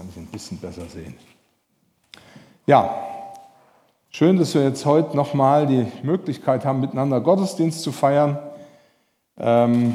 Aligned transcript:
kann 0.00 0.08
ich 0.08 0.16
ein 0.16 0.26
bisschen 0.32 0.56
besser 0.56 0.86
sehen. 0.86 1.12
Ja, 2.64 2.90
schön, 4.08 4.38
dass 4.38 4.54
wir 4.54 4.62
jetzt 4.62 4.86
heute 4.86 5.14
nochmal 5.14 5.66
die 5.66 5.86
Möglichkeit 6.02 6.64
haben, 6.64 6.80
miteinander 6.80 7.20
Gottesdienst 7.20 7.82
zu 7.82 7.92
feiern. 7.92 8.38
Ähm, 9.36 9.94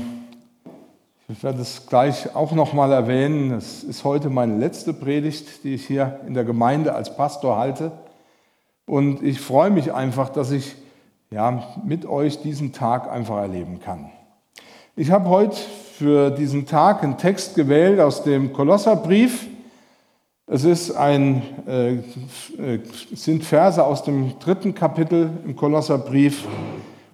ich 1.28 1.41
werde 1.41 1.60
es 1.60 1.88
gleich 1.88 2.36
auch 2.36 2.52
nochmal 2.52 2.91
erwähnen. 2.91 3.52
Es 3.54 3.83
ist 3.83 4.04
heute 4.04 4.29
meine 4.29 4.60
letzte 4.60 4.94
Predigt, 4.94 5.63
die 5.63 5.73
ich 5.73 5.87
hier 5.87 6.19
in 6.28 6.35
der 6.35 6.44
Gemeinde 6.44 6.94
als 6.94 7.17
Pastor 7.17 7.58
halte. 7.58 7.92
Und 8.85 9.24
ich 9.24 9.42
freue 9.42 9.72
mich 9.72 9.92
einfach, 9.92 10.29
dass 10.29 10.51
ich 10.51 10.76
ja, 11.31 11.63
mit 11.83 12.06
euch 12.06 12.44
diesen 12.44 12.74
Tag 12.74 13.10
einfach 13.10 13.37
erleben 13.37 13.79
kann. 13.79 14.12
Ich 14.96 15.10
habe 15.10 15.29
heute 15.29 15.58
für 15.97 16.30
diesen 16.30 16.67
Tag 16.67 17.02
einen 17.02 17.17
Text 17.17 17.55
gewählt 17.55 17.99
aus 17.99 18.22
dem 18.22 18.53
Kolosserbrief. 18.53 19.48
Es 20.48 20.63
ist 20.63 20.91
ein, 20.91 21.41
äh, 21.67 21.98
sind 23.16 23.44
Verse 23.44 23.84
aus 23.84 24.03
dem 24.03 24.38
dritten 24.38 24.76
Kapitel 24.76 25.31
im 25.44 25.55
Kolosserbrief 25.55 26.44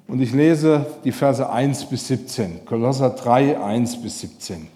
und 0.07 0.21
ich 0.21 0.33
lese 0.33 0.85
die 1.05 1.13
Verse 1.13 1.49
1 1.49 1.85
bis 1.85 2.07
17. 2.07 2.65
Kolosser 2.65 3.11
3, 3.11 3.57
1 3.57 4.01
bis 4.01 4.19
17. 4.19 4.67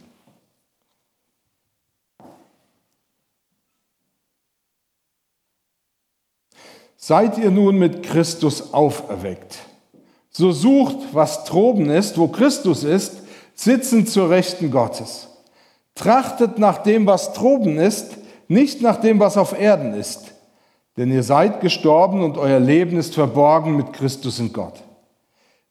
Seid 6.96 7.38
ihr 7.38 7.52
nun 7.52 7.78
mit 7.78 8.04
Christus 8.04 8.74
auferweckt, 8.74 9.60
so 10.30 10.54
sucht, 10.54 11.14
was 11.14 11.44
droben 11.44 11.90
ist, 11.90 12.18
wo 12.18 12.30
Christus 12.30 12.86
ist, 12.86 13.18
sitzend 13.54 14.10
zur 14.10 14.30
Rechten 14.30 14.72
Gottes. 14.72 15.28
Trachtet 15.94 16.58
nach 16.58 16.78
dem, 16.78 17.06
was 17.06 17.34
droben 17.34 17.78
ist, 17.78 18.25
nicht 18.48 18.82
nach 18.82 18.98
dem, 18.98 19.20
was 19.20 19.38
auf 19.38 19.60
Erden 19.60 19.94
ist. 19.94 20.34
Denn 20.98 21.12
ihr 21.12 21.24
seid 21.24 21.62
gestorben 21.62 22.24
und 22.24 22.38
euer 22.38 22.60
Leben 22.60 22.98
ist 22.98 23.16
verborgen 23.16 23.76
mit 23.76 23.94
Christus 23.94 24.40
in 24.40 24.54
Gott. 24.54 24.82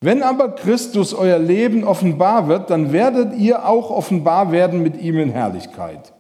Wenn 0.01 0.23
aber 0.23 0.51
Christus 0.51 1.15
euer 1.15 1.39
Leben 1.39 1.83
offenbar 1.83 2.47
wird, 2.47 2.69
dann 2.69 2.93
werdet 2.93 3.39
ihr 3.39 3.67
auch 3.67 3.91
offenbar 3.91 4.53
werden 4.53 4.83
mit 4.83 5.01
ihm 5.01 5.19
in 5.19 5.31
Herrlichkeit. 5.31 6.13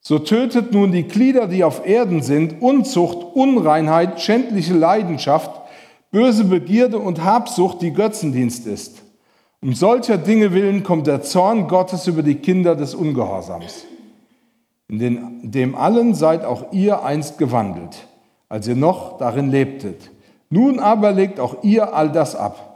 So 0.00 0.18
tötet 0.18 0.72
nun 0.72 0.92
die 0.92 1.04
Glieder, 1.04 1.46
die 1.46 1.64
auf 1.64 1.86
Erden 1.86 2.22
sind, 2.22 2.62
Unzucht, 2.62 3.18
Unreinheit, 3.34 4.20
schändliche 4.20 4.74
Leidenschaft, 4.74 5.50
böse 6.10 6.44
Begierde 6.44 6.98
und 6.98 7.22
Habsucht, 7.22 7.82
die 7.82 7.92
Götzendienst 7.92 8.66
ist. 8.66 9.02
Um 9.60 9.74
solcher 9.74 10.16
Dinge 10.16 10.52
willen 10.52 10.84
kommt 10.84 11.06
der 11.06 11.22
Zorn 11.22 11.68
Gottes 11.68 12.06
über 12.06 12.22
die 12.22 12.36
Kinder 12.36 12.76
des 12.76 12.94
Ungehorsams. 12.94 13.84
In 14.88 15.40
dem 15.42 15.74
allen 15.74 16.14
seid 16.14 16.44
auch 16.44 16.72
ihr 16.72 17.04
einst 17.04 17.38
gewandelt, 17.38 18.06
als 18.48 18.68
ihr 18.68 18.76
noch 18.76 19.18
darin 19.18 19.50
lebtet. 19.50 20.10
Nun 20.50 20.78
aber 20.78 21.12
legt 21.12 21.40
auch 21.40 21.62
ihr 21.62 21.94
all 21.94 22.12
das 22.12 22.36
ab. 22.36 22.74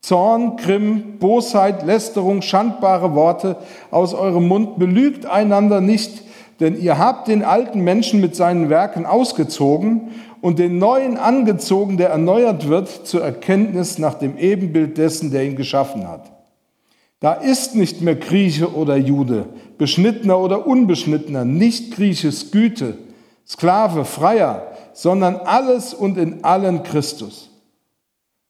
Zorn, 0.00 0.56
Grimm, 0.56 1.18
Bosheit, 1.18 1.84
Lästerung, 1.84 2.42
schandbare 2.42 3.14
Worte 3.14 3.56
aus 3.90 4.12
eurem 4.12 4.48
Mund, 4.48 4.78
belügt 4.78 5.24
einander 5.24 5.80
nicht, 5.80 6.24
denn 6.60 6.78
ihr 6.78 6.98
habt 6.98 7.28
den 7.28 7.42
alten 7.42 7.80
Menschen 7.80 8.20
mit 8.20 8.36
seinen 8.36 8.68
Werken 8.68 9.06
ausgezogen 9.06 10.12
und 10.40 10.58
den 10.58 10.78
neuen 10.78 11.16
angezogen, 11.16 11.96
der 11.96 12.10
erneuert 12.10 12.68
wird 12.68 12.88
zur 12.88 13.22
Erkenntnis 13.22 13.98
nach 13.98 14.14
dem 14.14 14.36
Ebenbild 14.36 14.98
dessen, 14.98 15.30
der 15.30 15.44
ihn 15.44 15.56
geschaffen 15.56 16.06
hat. 16.06 16.33
Da 17.24 17.32
ist 17.32 17.74
nicht 17.74 18.02
mehr 18.02 18.16
Grieche 18.16 18.74
oder 18.74 18.98
Jude, 18.98 19.46
Beschnittener 19.78 20.38
oder 20.38 20.66
Unbeschnittener, 20.66 21.46
nicht 21.46 21.96
Grieches 21.96 22.50
Güte, 22.50 22.98
Sklave, 23.48 24.04
Freier, 24.04 24.72
sondern 24.92 25.36
alles 25.36 25.94
und 25.94 26.18
in 26.18 26.44
allen 26.44 26.82
Christus. 26.82 27.48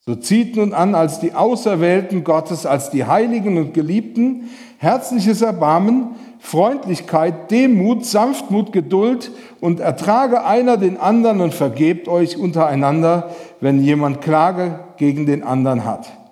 So 0.01 0.17
zieht 0.17 0.57
nun 0.57 0.73
an 0.73 0.97
als 0.97 1.21
die 1.21 1.35
Auserwählten 1.35 2.25
Gottes, 2.25 2.67
als 2.67 2.91
die 2.91 3.05
Heiligen 3.05 3.59
und 3.59 3.75
Geliebten, 3.75 4.51
herzliches 4.79 5.41
Erbarmen, 5.41 6.17
Freundlichkeit, 6.41 7.53
Demut, 7.53 8.05
Sanftmut, 8.05 8.73
Geduld 8.73 9.31
und 9.61 9.79
ertrage 9.79 10.45
einer 10.45 10.79
den 10.79 10.97
anderen 10.97 11.43
und 11.43 11.55
vergebt 11.55 12.09
euch 12.09 12.39
untereinander, 12.39 13.31
wenn 13.61 13.81
jemand 13.81 14.21
Klage 14.21 14.81
gegen 14.97 15.27
den 15.27 15.45
anderen 15.45 15.85
hat. 15.85 16.24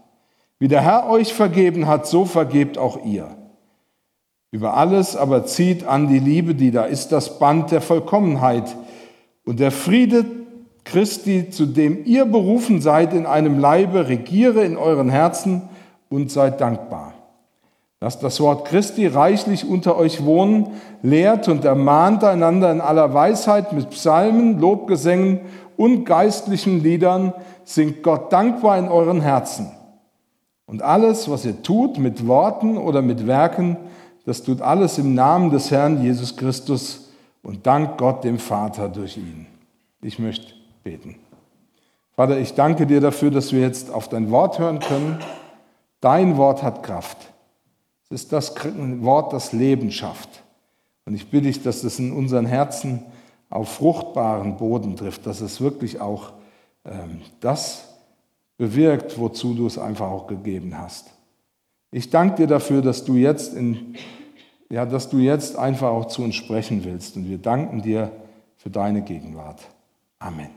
Wie 0.62 0.69
der 0.69 0.83
Herr 0.83 1.11
euch 1.11 1.34
vergeben 1.34 1.89
hat, 1.89 2.06
so 2.06 2.25
vergebt 2.25 2.78
auch 2.78 3.05
ihr. 3.05 3.27
Über 4.53 4.77
alles 4.77 5.17
aber 5.17 5.45
zieht 5.45 5.84
an 5.89 6.06
die 6.06 6.21
Liebe, 6.21 6.55
die 6.55 6.71
da 6.71 6.84
ist, 6.84 7.11
das 7.11 7.41
Band 7.41 7.73
der 7.73 7.81
Vollkommenheit 7.81 8.77
und 9.45 9.59
der 9.59 9.73
Friede 9.73 10.25
Christi, 10.84 11.50
zu 11.50 11.67
dem 11.67 12.05
ihr 12.05 12.27
berufen 12.27 12.81
seid 12.81 13.12
in 13.12 13.27
einem 13.27 13.59
Leibe, 13.59 14.06
regiere 14.06 14.62
in 14.62 14.77
euren 14.77 15.11
Herzen 15.11 15.62
und 16.09 16.31
seid 16.31 16.61
dankbar. 16.61 17.15
Lasst 18.00 18.23
das 18.23 18.39
Wort 18.39 18.65
Christi 18.69 19.09
reichlich 19.09 19.69
unter 19.69 19.97
euch 19.97 20.25
wohnen, 20.25 20.69
lehrt 21.03 21.49
und 21.49 21.65
ermahnt 21.65 22.23
einander 22.23 22.71
in 22.71 22.81
aller 22.81 23.12
Weisheit 23.12 23.73
mit 23.73 23.91
Psalmen, 23.91 24.61
Lobgesängen 24.61 25.41
und 25.77 26.05
geistlichen 26.05 26.84
Liedern, 26.84 27.33
singt 27.65 28.05
Gott 28.05 28.33
dankbar 28.33 28.79
in 28.79 28.87
euren 28.87 29.23
Herzen 29.23 29.73
und 30.72 30.81
alles, 30.81 31.28
was 31.28 31.44
ihr 31.44 31.62
tut, 31.62 31.99
mit 31.99 32.27
Worten 32.27 32.78
oder 32.78 33.03
mit 33.03 33.27
Werken, 33.27 33.77
das 34.25 34.43
tut 34.43 34.62
alles 34.62 34.97
im 34.97 35.12
Namen 35.12 35.50
des 35.50 35.71
Herrn 35.71 36.03
Jesus 36.03 36.34
Christus 36.34 37.10
und 37.43 37.66
dank 37.66 37.99
Gott 37.99 38.25
dem 38.25 38.38
Vater 38.38 38.88
durch 38.88 39.19
ihn. 39.19 39.47
Ich 40.00 40.19
möchte 40.19 40.55
beten. 40.82 41.16
Vater, 42.16 42.38
ich 42.38 42.55
danke 42.55 42.87
dir 42.87 43.03
dafür, 43.03 43.31
dass 43.31 43.53
wir 43.53 43.61
jetzt 43.61 43.91
auf 43.91 44.09
dein 44.09 44.31
Wort 44.31 44.59
hören 44.59 44.78
können. 44.78 45.19
Dein 46.00 46.38
Wort 46.38 46.62
hat 46.62 46.82
Kraft. 46.82 47.19
Es 48.09 48.22
ist 48.22 48.32
das 48.32 48.55
Wort, 49.03 49.34
das 49.34 49.53
Leben 49.53 49.91
schafft. 49.93 50.43
Und 51.05 51.12
ich 51.12 51.31
bitte 51.31 51.49
dich, 51.49 51.62
dass 51.62 51.84
es 51.84 51.99
in 51.99 52.12
unseren 52.12 52.47
Herzen 52.47 53.03
auf 53.50 53.69
fruchtbaren 53.69 54.56
Boden 54.56 54.97
trifft, 54.97 55.27
dass 55.27 55.43
es 55.43 55.61
wirklich 55.61 56.00
auch 56.00 56.32
ähm, 56.87 57.21
das 57.41 57.91
bewirkt, 58.56 59.18
wozu 59.18 59.54
du 59.54 59.66
es 59.66 59.78
einfach 59.78 60.10
auch 60.10 60.26
gegeben 60.26 60.78
hast. 60.78 61.10
Ich 61.90 62.10
danke 62.10 62.36
dir 62.36 62.46
dafür, 62.46 62.80
dass 62.80 63.04
du 63.04 63.16
jetzt 63.16 63.54
in, 63.54 63.96
ja, 64.70 64.86
dass 64.86 65.10
du 65.10 65.18
jetzt 65.18 65.56
einfach 65.56 65.88
auch 65.88 66.06
zu 66.06 66.22
uns 66.22 66.34
sprechen 66.34 66.84
willst. 66.84 67.16
Und 67.16 67.28
wir 67.28 67.38
danken 67.38 67.82
dir 67.82 68.10
für 68.56 68.70
deine 68.70 69.02
Gegenwart. 69.02 69.60
Amen. 70.18 70.50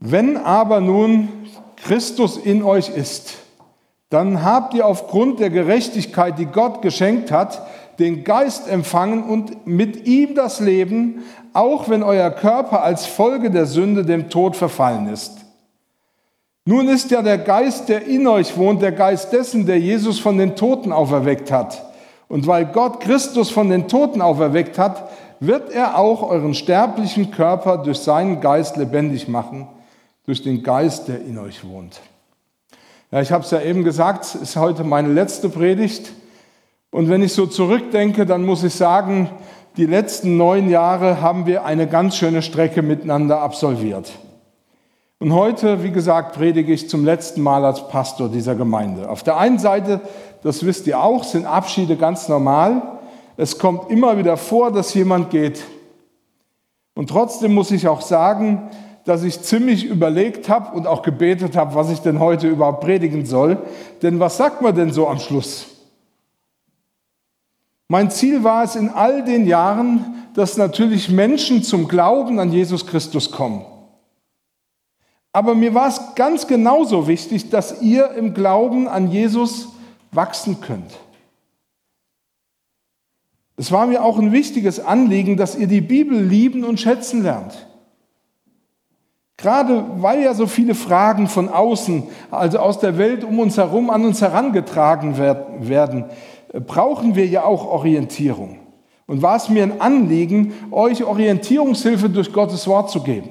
Wenn 0.00 0.36
aber 0.36 0.80
nun 0.80 1.28
Christus 1.76 2.36
in 2.36 2.64
euch 2.64 2.88
ist, 2.88 3.38
dann 4.10 4.42
habt 4.42 4.74
ihr 4.74 4.84
aufgrund 4.84 5.38
der 5.38 5.48
Gerechtigkeit, 5.48 6.38
die 6.38 6.46
Gott 6.46 6.82
geschenkt 6.82 7.30
hat, 7.30 7.64
den 8.02 8.24
Geist 8.24 8.68
empfangen 8.68 9.22
und 9.22 9.66
mit 9.66 10.06
ihm 10.06 10.34
das 10.34 10.58
Leben, 10.58 11.22
auch 11.52 11.88
wenn 11.88 12.02
euer 12.02 12.30
Körper 12.30 12.82
als 12.82 13.06
Folge 13.06 13.50
der 13.50 13.66
Sünde 13.66 14.04
dem 14.04 14.28
Tod 14.28 14.56
verfallen 14.56 15.06
ist. 15.06 15.36
Nun 16.64 16.88
ist 16.88 17.12
ja 17.12 17.22
der 17.22 17.38
Geist, 17.38 17.88
der 17.88 18.06
in 18.06 18.26
euch 18.26 18.56
wohnt, 18.56 18.82
der 18.82 18.92
Geist 18.92 19.32
dessen, 19.32 19.66
der 19.66 19.78
Jesus 19.78 20.18
von 20.18 20.36
den 20.36 20.56
Toten 20.56 20.92
auferweckt 20.92 21.52
hat. 21.52 21.84
Und 22.28 22.46
weil 22.48 22.66
Gott 22.66 23.00
Christus 23.00 23.50
von 23.50 23.68
den 23.68 23.86
Toten 23.86 24.20
auferweckt 24.20 24.78
hat, 24.78 25.08
wird 25.38 25.70
er 25.70 25.98
auch 25.98 26.22
euren 26.22 26.54
sterblichen 26.54 27.30
Körper 27.30 27.78
durch 27.78 27.98
seinen 27.98 28.40
Geist 28.40 28.76
lebendig 28.76 29.28
machen, 29.28 29.68
durch 30.26 30.42
den 30.42 30.62
Geist, 30.62 31.08
der 31.08 31.20
in 31.20 31.38
euch 31.38 31.64
wohnt. 31.68 32.00
Ja, 33.12 33.20
ich 33.20 33.30
habe 33.30 33.44
es 33.44 33.50
ja 33.50 33.60
eben 33.60 33.84
gesagt, 33.84 34.24
es 34.24 34.34
ist 34.34 34.56
heute 34.56 34.82
meine 34.82 35.12
letzte 35.12 35.48
Predigt. 35.48 36.12
Und 36.92 37.08
wenn 37.08 37.22
ich 37.22 37.32
so 37.32 37.46
zurückdenke, 37.46 38.26
dann 38.26 38.44
muss 38.44 38.62
ich 38.62 38.74
sagen, 38.74 39.30
die 39.78 39.86
letzten 39.86 40.36
neun 40.36 40.68
Jahre 40.68 41.22
haben 41.22 41.46
wir 41.46 41.64
eine 41.64 41.86
ganz 41.86 42.16
schöne 42.16 42.42
Strecke 42.42 42.82
miteinander 42.82 43.40
absolviert. 43.40 44.12
Und 45.18 45.32
heute, 45.32 45.82
wie 45.82 45.90
gesagt, 45.90 46.34
predige 46.34 46.70
ich 46.70 46.90
zum 46.90 47.06
letzten 47.06 47.40
Mal 47.40 47.64
als 47.64 47.88
Pastor 47.88 48.28
dieser 48.28 48.54
Gemeinde. 48.54 49.08
Auf 49.08 49.22
der 49.22 49.38
einen 49.38 49.58
Seite, 49.58 50.02
das 50.42 50.66
wisst 50.66 50.86
ihr 50.86 51.02
auch, 51.02 51.24
sind 51.24 51.46
Abschiede 51.46 51.96
ganz 51.96 52.28
normal. 52.28 52.82
Es 53.38 53.58
kommt 53.58 53.90
immer 53.90 54.18
wieder 54.18 54.36
vor, 54.36 54.70
dass 54.70 54.92
jemand 54.92 55.30
geht. 55.30 55.64
Und 56.94 57.08
trotzdem 57.08 57.54
muss 57.54 57.70
ich 57.70 57.88
auch 57.88 58.02
sagen, 58.02 58.68
dass 59.06 59.22
ich 59.22 59.40
ziemlich 59.40 59.86
überlegt 59.86 60.50
habe 60.50 60.76
und 60.76 60.86
auch 60.86 61.00
gebetet 61.00 61.56
habe, 61.56 61.74
was 61.74 61.90
ich 61.90 62.00
denn 62.00 62.20
heute 62.20 62.48
überhaupt 62.48 62.82
predigen 62.82 63.24
soll. 63.24 63.56
Denn 64.02 64.20
was 64.20 64.36
sagt 64.36 64.60
man 64.60 64.74
denn 64.74 64.92
so 64.92 65.08
am 65.08 65.20
Schluss? 65.20 65.71
Mein 67.92 68.10
Ziel 68.10 68.42
war 68.42 68.64
es 68.64 68.74
in 68.74 68.88
all 68.88 69.22
den 69.22 69.46
Jahren, 69.46 70.14
dass 70.32 70.56
natürlich 70.56 71.10
Menschen 71.10 71.62
zum 71.62 71.88
Glauben 71.88 72.38
an 72.38 72.50
Jesus 72.50 72.86
Christus 72.86 73.30
kommen. 73.30 73.66
Aber 75.30 75.54
mir 75.54 75.74
war 75.74 75.88
es 75.88 76.00
ganz 76.14 76.46
genauso 76.46 77.06
wichtig, 77.06 77.50
dass 77.50 77.82
ihr 77.82 78.12
im 78.12 78.32
Glauben 78.32 78.88
an 78.88 79.10
Jesus 79.10 79.68
wachsen 80.10 80.62
könnt. 80.62 80.90
Es 83.58 83.70
war 83.70 83.86
mir 83.86 84.02
auch 84.02 84.18
ein 84.18 84.32
wichtiges 84.32 84.80
Anliegen, 84.80 85.36
dass 85.36 85.54
ihr 85.54 85.66
die 85.66 85.82
Bibel 85.82 86.18
lieben 86.18 86.64
und 86.64 86.80
schätzen 86.80 87.22
lernt. 87.22 87.66
Gerade 89.36 89.84
weil 89.96 90.22
ja 90.22 90.32
so 90.32 90.46
viele 90.46 90.74
Fragen 90.74 91.26
von 91.26 91.50
außen, 91.50 92.04
also 92.30 92.58
aus 92.58 92.78
der 92.78 92.96
Welt 92.96 93.22
um 93.22 93.38
uns 93.38 93.58
herum, 93.58 93.90
an 93.90 94.06
uns 94.06 94.22
herangetragen 94.22 95.18
werden, 95.18 96.06
brauchen 96.60 97.14
wir 97.14 97.26
ja 97.26 97.44
auch 97.44 97.66
Orientierung. 97.66 98.58
Und 99.06 99.22
war 99.22 99.36
es 99.36 99.48
mir 99.48 99.62
ein 99.62 99.80
Anliegen, 99.80 100.52
euch 100.70 101.04
Orientierungshilfe 101.04 102.08
durch 102.08 102.32
Gottes 102.32 102.66
Wort 102.66 102.90
zu 102.90 103.02
geben. 103.02 103.30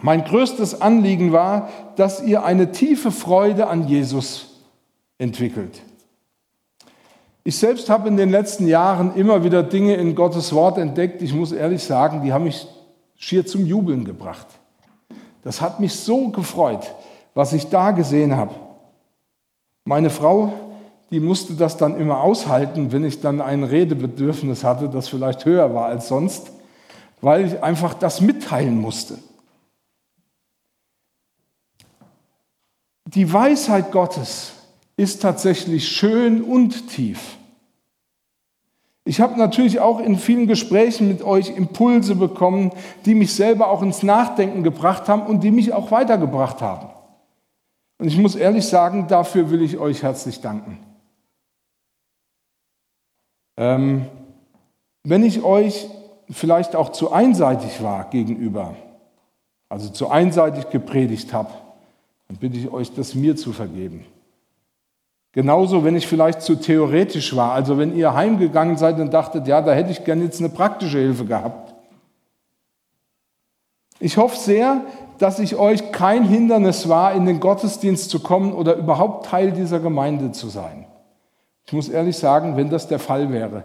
Mein 0.00 0.24
größtes 0.24 0.80
Anliegen 0.80 1.32
war, 1.32 1.68
dass 1.96 2.22
ihr 2.22 2.44
eine 2.44 2.70
tiefe 2.72 3.10
Freude 3.10 3.66
an 3.66 3.88
Jesus 3.88 4.62
entwickelt. 5.18 5.82
Ich 7.44 7.56
selbst 7.56 7.88
habe 7.88 8.08
in 8.08 8.16
den 8.16 8.30
letzten 8.30 8.66
Jahren 8.66 9.14
immer 9.14 9.42
wieder 9.42 9.62
Dinge 9.62 9.94
in 9.94 10.14
Gottes 10.14 10.52
Wort 10.52 10.76
entdeckt. 10.78 11.22
Ich 11.22 11.32
muss 11.32 11.50
ehrlich 11.50 11.82
sagen, 11.82 12.22
die 12.22 12.32
haben 12.32 12.44
mich 12.44 12.66
schier 13.16 13.46
zum 13.46 13.64
Jubeln 13.64 14.04
gebracht. 14.04 14.46
Das 15.42 15.60
hat 15.60 15.80
mich 15.80 15.94
so 15.94 16.28
gefreut, 16.28 16.94
was 17.34 17.52
ich 17.52 17.68
da 17.68 17.92
gesehen 17.92 18.36
habe. 18.36 18.54
Meine 19.88 20.10
Frau, 20.10 20.52
die 21.10 21.18
musste 21.18 21.54
das 21.54 21.78
dann 21.78 21.98
immer 21.98 22.20
aushalten, 22.20 22.92
wenn 22.92 23.04
ich 23.04 23.22
dann 23.22 23.40
ein 23.40 23.64
Redebedürfnis 23.64 24.62
hatte, 24.62 24.90
das 24.90 25.08
vielleicht 25.08 25.46
höher 25.46 25.72
war 25.72 25.86
als 25.86 26.08
sonst, 26.08 26.52
weil 27.22 27.46
ich 27.46 27.62
einfach 27.62 27.94
das 27.94 28.20
mitteilen 28.20 28.78
musste. 28.78 29.16
Die 33.06 33.32
Weisheit 33.32 33.90
Gottes 33.90 34.52
ist 34.98 35.22
tatsächlich 35.22 35.88
schön 35.88 36.42
und 36.42 36.90
tief. 36.90 37.38
Ich 39.06 39.22
habe 39.22 39.38
natürlich 39.38 39.80
auch 39.80 40.00
in 40.00 40.18
vielen 40.18 40.46
Gesprächen 40.46 41.08
mit 41.08 41.22
euch 41.22 41.48
Impulse 41.48 42.14
bekommen, 42.14 42.72
die 43.06 43.14
mich 43.14 43.32
selber 43.32 43.68
auch 43.70 43.80
ins 43.80 44.02
Nachdenken 44.02 44.62
gebracht 44.62 45.08
haben 45.08 45.22
und 45.22 45.42
die 45.42 45.50
mich 45.50 45.72
auch 45.72 45.90
weitergebracht 45.90 46.60
haben. 46.60 46.90
Und 47.98 48.06
ich 48.06 48.16
muss 48.16 48.36
ehrlich 48.36 48.66
sagen, 48.66 49.08
dafür 49.08 49.50
will 49.50 49.62
ich 49.62 49.78
euch 49.78 50.02
herzlich 50.02 50.40
danken. 50.40 50.78
Ähm, 53.56 54.06
wenn 55.02 55.24
ich 55.24 55.42
euch 55.42 55.88
vielleicht 56.30 56.76
auch 56.76 56.92
zu 56.92 57.12
einseitig 57.12 57.82
war 57.82 58.08
gegenüber, 58.10 58.76
also 59.68 59.88
zu 59.88 60.10
einseitig 60.10 60.70
gepredigt 60.70 61.32
habe, 61.32 61.50
dann 62.28 62.36
bitte 62.36 62.56
ich 62.56 62.70
euch, 62.70 62.94
das 62.94 63.14
mir 63.14 63.36
zu 63.36 63.52
vergeben. 63.52 64.04
Genauso, 65.32 65.84
wenn 65.84 65.96
ich 65.96 66.06
vielleicht 66.06 66.42
zu 66.42 66.56
theoretisch 66.56 67.34
war, 67.34 67.52
also 67.52 67.78
wenn 67.78 67.96
ihr 67.96 68.14
heimgegangen 68.14 68.76
seid 68.76 68.98
und 68.98 69.12
dachtet, 69.12 69.46
ja, 69.46 69.60
da 69.60 69.72
hätte 69.72 69.90
ich 69.90 70.04
gerne 70.04 70.24
jetzt 70.24 70.40
eine 70.40 70.48
praktische 70.48 70.98
Hilfe 70.98 71.24
gehabt. 71.24 71.67
Ich 74.00 74.16
hoffe 74.16 74.36
sehr, 74.36 74.84
dass 75.18 75.38
ich 75.38 75.56
euch 75.56 75.90
kein 75.92 76.24
Hindernis 76.24 76.88
war, 76.88 77.14
in 77.14 77.26
den 77.26 77.40
Gottesdienst 77.40 78.10
zu 78.10 78.20
kommen 78.20 78.52
oder 78.52 78.76
überhaupt 78.76 79.26
Teil 79.26 79.52
dieser 79.52 79.80
Gemeinde 79.80 80.32
zu 80.32 80.48
sein. 80.48 80.86
Ich 81.66 81.72
muss 81.72 81.88
ehrlich 81.88 82.16
sagen, 82.16 82.56
wenn 82.56 82.70
das 82.70 82.88
der 82.88 82.98
Fall 82.98 83.32
wäre, 83.32 83.64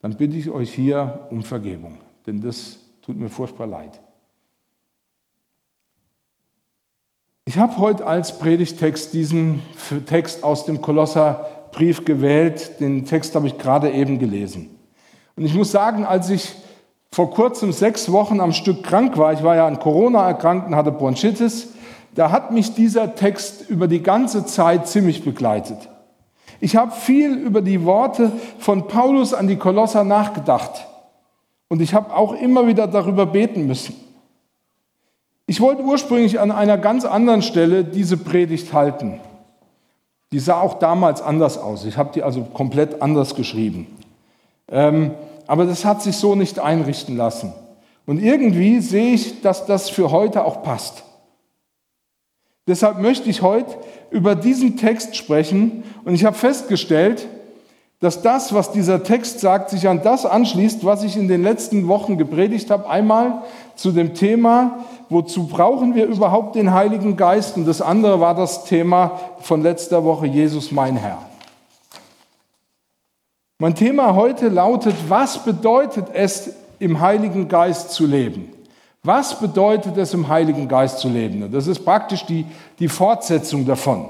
dann 0.00 0.16
bitte 0.16 0.36
ich 0.36 0.50
euch 0.50 0.72
hier 0.72 1.26
um 1.30 1.42
Vergebung, 1.42 1.98
denn 2.26 2.40
das 2.40 2.78
tut 3.02 3.16
mir 3.16 3.28
furchtbar 3.28 3.66
leid. 3.66 4.00
Ich 7.44 7.58
habe 7.58 7.76
heute 7.78 8.06
als 8.06 8.38
Predigtext 8.38 9.12
diesen 9.12 9.62
Text 10.06 10.44
aus 10.44 10.64
dem 10.64 10.80
Kolosserbrief 10.80 12.04
gewählt. 12.04 12.78
Den 12.78 13.04
Text 13.04 13.34
habe 13.34 13.48
ich 13.48 13.58
gerade 13.58 13.90
eben 13.90 14.20
gelesen. 14.20 14.70
Und 15.34 15.44
ich 15.44 15.52
muss 15.52 15.72
sagen, 15.72 16.06
als 16.06 16.30
ich 16.30 16.54
vor 17.12 17.30
kurzem 17.30 17.72
sechs 17.72 18.10
Wochen 18.10 18.40
am 18.40 18.52
Stück 18.52 18.82
krank 18.82 19.18
war, 19.18 19.32
ich 19.32 19.42
war 19.42 19.54
ja 19.54 19.66
an 19.66 19.78
Corona 19.78 20.26
erkrankt 20.26 20.66
und 20.66 20.74
hatte 20.74 20.90
Bronchitis, 20.90 21.68
da 22.14 22.30
hat 22.30 22.50
mich 22.52 22.74
dieser 22.74 23.14
Text 23.14 23.68
über 23.68 23.86
die 23.86 24.02
ganze 24.02 24.46
Zeit 24.46 24.88
ziemlich 24.88 25.22
begleitet. 25.22 25.88
Ich 26.60 26.76
habe 26.76 26.92
viel 26.92 27.34
über 27.34 27.60
die 27.60 27.84
Worte 27.84 28.32
von 28.58 28.86
Paulus 28.86 29.34
an 29.34 29.46
die 29.46 29.56
Kolosser 29.56 30.04
nachgedacht. 30.04 30.86
Und 31.68 31.82
ich 31.82 31.94
habe 31.94 32.14
auch 32.14 32.34
immer 32.34 32.66
wieder 32.66 32.86
darüber 32.86 33.26
beten 33.26 33.66
müssen. 33.66 33.94
Ich 35.46 35.60
wollte 35.60 35.82
ursprünglich 35.82 36.38
an 36.38 36.50
einer 36.50 36.78
ganz 36.78 37.04
anderen 37.04 37.42
Stelle 37.42 37.84
diese 37.84 38.16
Predigt 38.16 38.72
halten. 38.72 39.20
Die 40.32 40.38
sah 40.38 40.60
auch 40.60 40.78
damals 40.78 41.20
anders 41.20 41.58
aus. 41.58 41.84
Ich 41.84 41.96
habe 41.96 42.10
die 42.14 42.22
also 42.22 42.42
komplett 42.42 43.02
anders 43.02 43.34
geschrieben. 43.34 43.86
Ähm, 44.70 45.12
aber 45.46 45.64
das 45.66 45.84
hat 45.84 46.02
sich 46.02 46.16
so 46.16 46.34
nicht 46.34 46.58
einrichten 46.58 47.16
lassen. 47.16 47.52
Und 48.06 48.22
irgendwie 48.22 48.80
sehe 48.80 49.14
ich, 49.14 49.42
dass 49.42 49.66
das 49.66 49.88
für 49.88 50.10
heute 50.10 50.44
auch 50.44 50.62
passt. 50.62 51.04
Deshalb 52.66 53.00
möchte 53.00 53.28
ich 53.28 53.42
heute 53.42 53.76
über 54.10 54.34
diesen 54.34 54.76
Text 54.76 55.16
sprechen. 55.16 55.82
Und 56.04 56.14
ich 56.14 56.24
habe 56.24 56.36
festgestellt, 56.36 57.26
dass 58.00 58.22
das, 58.22 58.52
was 58.52 58.72
dieser 58.72 59.02
Text 59.02 59.40
sagt, 59.40 59.70
sich 59.70 59.88
an 59.88 60.02
das 60.02 60.26
anschließt, 60.26 60.84
was 60.84 61.04
ich 61.04 61.16
in 61.16 61.28
den 61.28 61.42
letzten 61.42 61.88
Wochen 61.88 62.18
gepredigt 62.18 62.70
habe. 62.70 62.88
Einmal 62.88 63.42
zu 63.76 63.92
dem 63.92 64.14
Thema, 64.14 64.84
wozu 65.08 65.46
brauchen 65.46 65.94
wir 65.94 66.06
überhaupt 66.06 66.56
den 66.56 66.72
Heiligen 66.72 67.16
Geist? 67.16 67.56
Und 67.56 67.66
das 67.66 67.80
andere 67.80 68.20
war 68.20 68.34
das 68.34 68.64
Thema 68.64 69.20
von 69.40 69.62
letzter 69.62 70.04
Woche, 70.04 70.26
Jesus 70.26 70.72
mein 70.72 70.96
Herr. 70.96 71.18
Mein 73.62 73.76
Thema 73.76 74.16
heute 74.16 74.48
lautet, 74.48 74.96
was 75.06 75.44
bedeutet 75.44 76.06
es, 76.12 76.50
im 76.80 76.98
Heiligen 76.98 77.46
Geist 77.46 77.92
zu 77.92 78.06
leben? 78.06 78.52
Was 79.04 79.38
bedeutet 79.38 79.96
es, 79.98 80.12
im 80.14 80.26
Heiligen 80.26 80.66
Geist 80.66 80.98
zu 80.98 81.08
leben? 81.08 81.48
Das 81.52 81.68
ist 81.68 81.84
praktisch 81.84 82.26
die, 82.26 82.44
die 82.80 82.88
Fortsetzung 82.88 83.64
davon. 83.64 84.08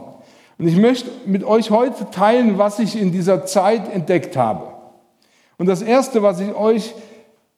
Und 0.56 0.68
ich 0.68 0.76
möchte 0.76 1.10
mit 1.26 1.44
euch 1.44 1.70
heute 1.70 2.08
teilen, 2.10 2.56
was 2.56 2.78
ich 2.78 2.98
in 2.98 3.12
dieser 3.12 3.44
Zeit 3.44 3.92
entdeckt 3.92 4.38
habe. 4.38 4.68
Und 5.58 5.66
das 5.66 5.82
Erste, 5.82 6.22
was 6.22 6.40
ich 6.40 6.54
euch 6.54 6.94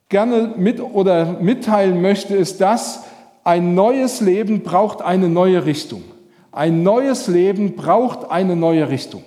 gerne 0.09 0.53
mit 0.57 0.81
oder 0.81 1.39
mitteilen 1.39 2.03
möchte, 2.03 2.35
ist 2.35 2.61
das, 2.61 3.05
ein 3.45 3.77
neues 3.77 4.21
Leben 4.21 4.65
braucht 4.65 5.01
eine 5.01 5.29
neue 5.29 5.65
Richtung. 5.65 6.03
Ein 6.51 6.83
neues 6.83 7.29
Leben 7.29 7.77
braucht 7.77 8.33
eine 8.33 8.57
neue 8.57 8.89
Richtung. 8.89 9.23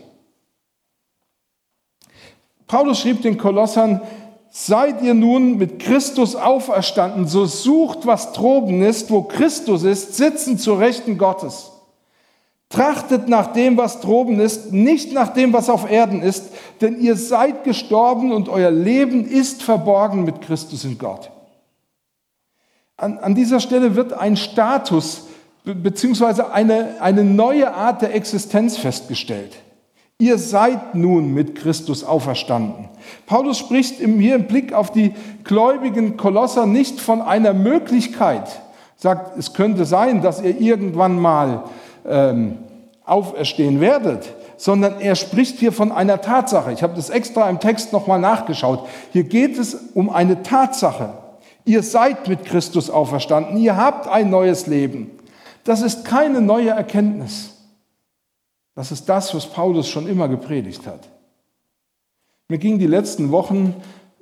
Paulus 2.68 3.00
schrieb 3.00 3.22
den 3.22 3.38
Kolossern, 3.38 4.02
seid 4.50 5.02
ihr 5.02 5.14
nun 5.14 5.58
mit 5.58 5.80
Christus 5.80 6.36
auferstanden, 6.36 7.28
so 7.28 7.46
sucht, 7.46 8.06
was 8.06 8.34
droben 8.34 8.82
ist, 8.82 9.12
wo 9.12 9.24
Christus 9.24 9.84
ist, 9.84 10.16
sitzen 10.16 10.58
zur 10.58 10.80
Rechten 10.80 11.18
Gottes. 11.18 11.72
Trachtet 12.70 13.30
nach 13.30 13.54
dem, 13.54 13.78
was 13.78 14.02
droben 14.02 14.42
ist, 14.42 14.74
nicht 14.74 15.14
nach 15.14 15.30
dem, 15.30 15.54
was 15.54 15.70
auf 15.70 15.90
Erden 15.90 16.22
ist, 16.22 16.50
denn 16.82 17.00
ihr 17.00 17.16
seid 17.16 17.64
gestorben 17.64 18.34
und 18.34 18.50
euer 18.50 18.72
Leben 18.72 19.26
ist 19.26 19.64
verborgen 19.64 20.26
mit 20.26 20.42
Christus 20.42 20.84
in 20.84 20.98
Gott. 20.98 21.32
An, 22.98 23.20
an 23.20 23.36
dieser 23.36 23.62
Stelle 23.62 23.96
wird 23.96 24.12
ein 24.12 24.36
Status 24.36 25.28
beziehungsweise 25.64 26.52
eine, 26.52 27.00
eine 27.00 27.24
neue 27.24 27.74
Art 27.74 28.02
der 28.02 28.16
Existenz 28.16 28.76
festgestellt. 28.78 29.56
Ihr 30.20 30.40
seid 30.40 30.96
nun 30.96 31.32
mit 31.36 31.54
Christus 31.54 32.04
auferstanden. 32.04 32.90
Paulus 33.28 33.60
spricht 33.60 33.98
hier 33.98 34.36
im 34.36 34.48
Blick 34.48 34.74
auf 34.74 34.92
die 34.92 35.14
gläubigen 35.44 36.18
Kolosser 36.18 36.66
nicht 36.66 37.00
von 37.00 37.22
einer 37.22 37.54
Möglichkeit, 37.54 38.62
sagt, 38.96 39.38
es 39.38 39.54
könnte 39.54 39.86
sein, 39.86 40.24
dass 40.24 40.42
ihr 40.42 40.60
irgendwann 40.60 41.20
mal 41.20 41.66
ähm, 42.04 42.58
auferstehen 43.06 43.80
werdet, 43.80 44.34
sondern 44.58 45.00
er 45.00 45.16
spricht 45.16 45.60
hier 45.60 45.72
von 45.72 45.92
einer 45.92 46.20
Tatsache. 46.20 46.72
Ich 46.72 46.82
habe 46.82 46.96
das 46.96 47.12
extra 47.12 47.48
im 47.48 47.60
Text 47.60 47.94
nochmal 47.94 48.20
nachgeschaut. 48.20 48.88
Hier 49.14 49.24
geht 49.24 49.60
es 49.60 49.76
um 49.94 50.10
eine 50.10 50.42
Tatsache. 50.42 51.14
Ihr 51.64 51.84
seid 51.84 52.28
mit 52.28 52.44
Christus 52.44 52.90
auferstanden. 52.90 53.58
Ihr 53.58 53.78
habt 53.78 54.08
ein 54.08 54.32
neues 54.32 54.66
Leben. 54.66 55.12
Das 55.64 55.84
ist 55.84 56.06
keine 56.06 56.42
neue 56.42 56.70
Erkenntnis. 56.70 57.57
Das 58.78 58.92
ist 58.92 59.10
das, 59.10 59.34
was 59.34 59.48
Paulus 59.48 59.90
schon 59.90 60.06
immer 60.06 60.28
gepredigt 60.28 60.86
hat. 60.86 61.10
Mir 62.48 62.60
ging 62.60 62.78
die 62.78 62.86
letzten 62.86 63.32
Wochen 63.32 63.74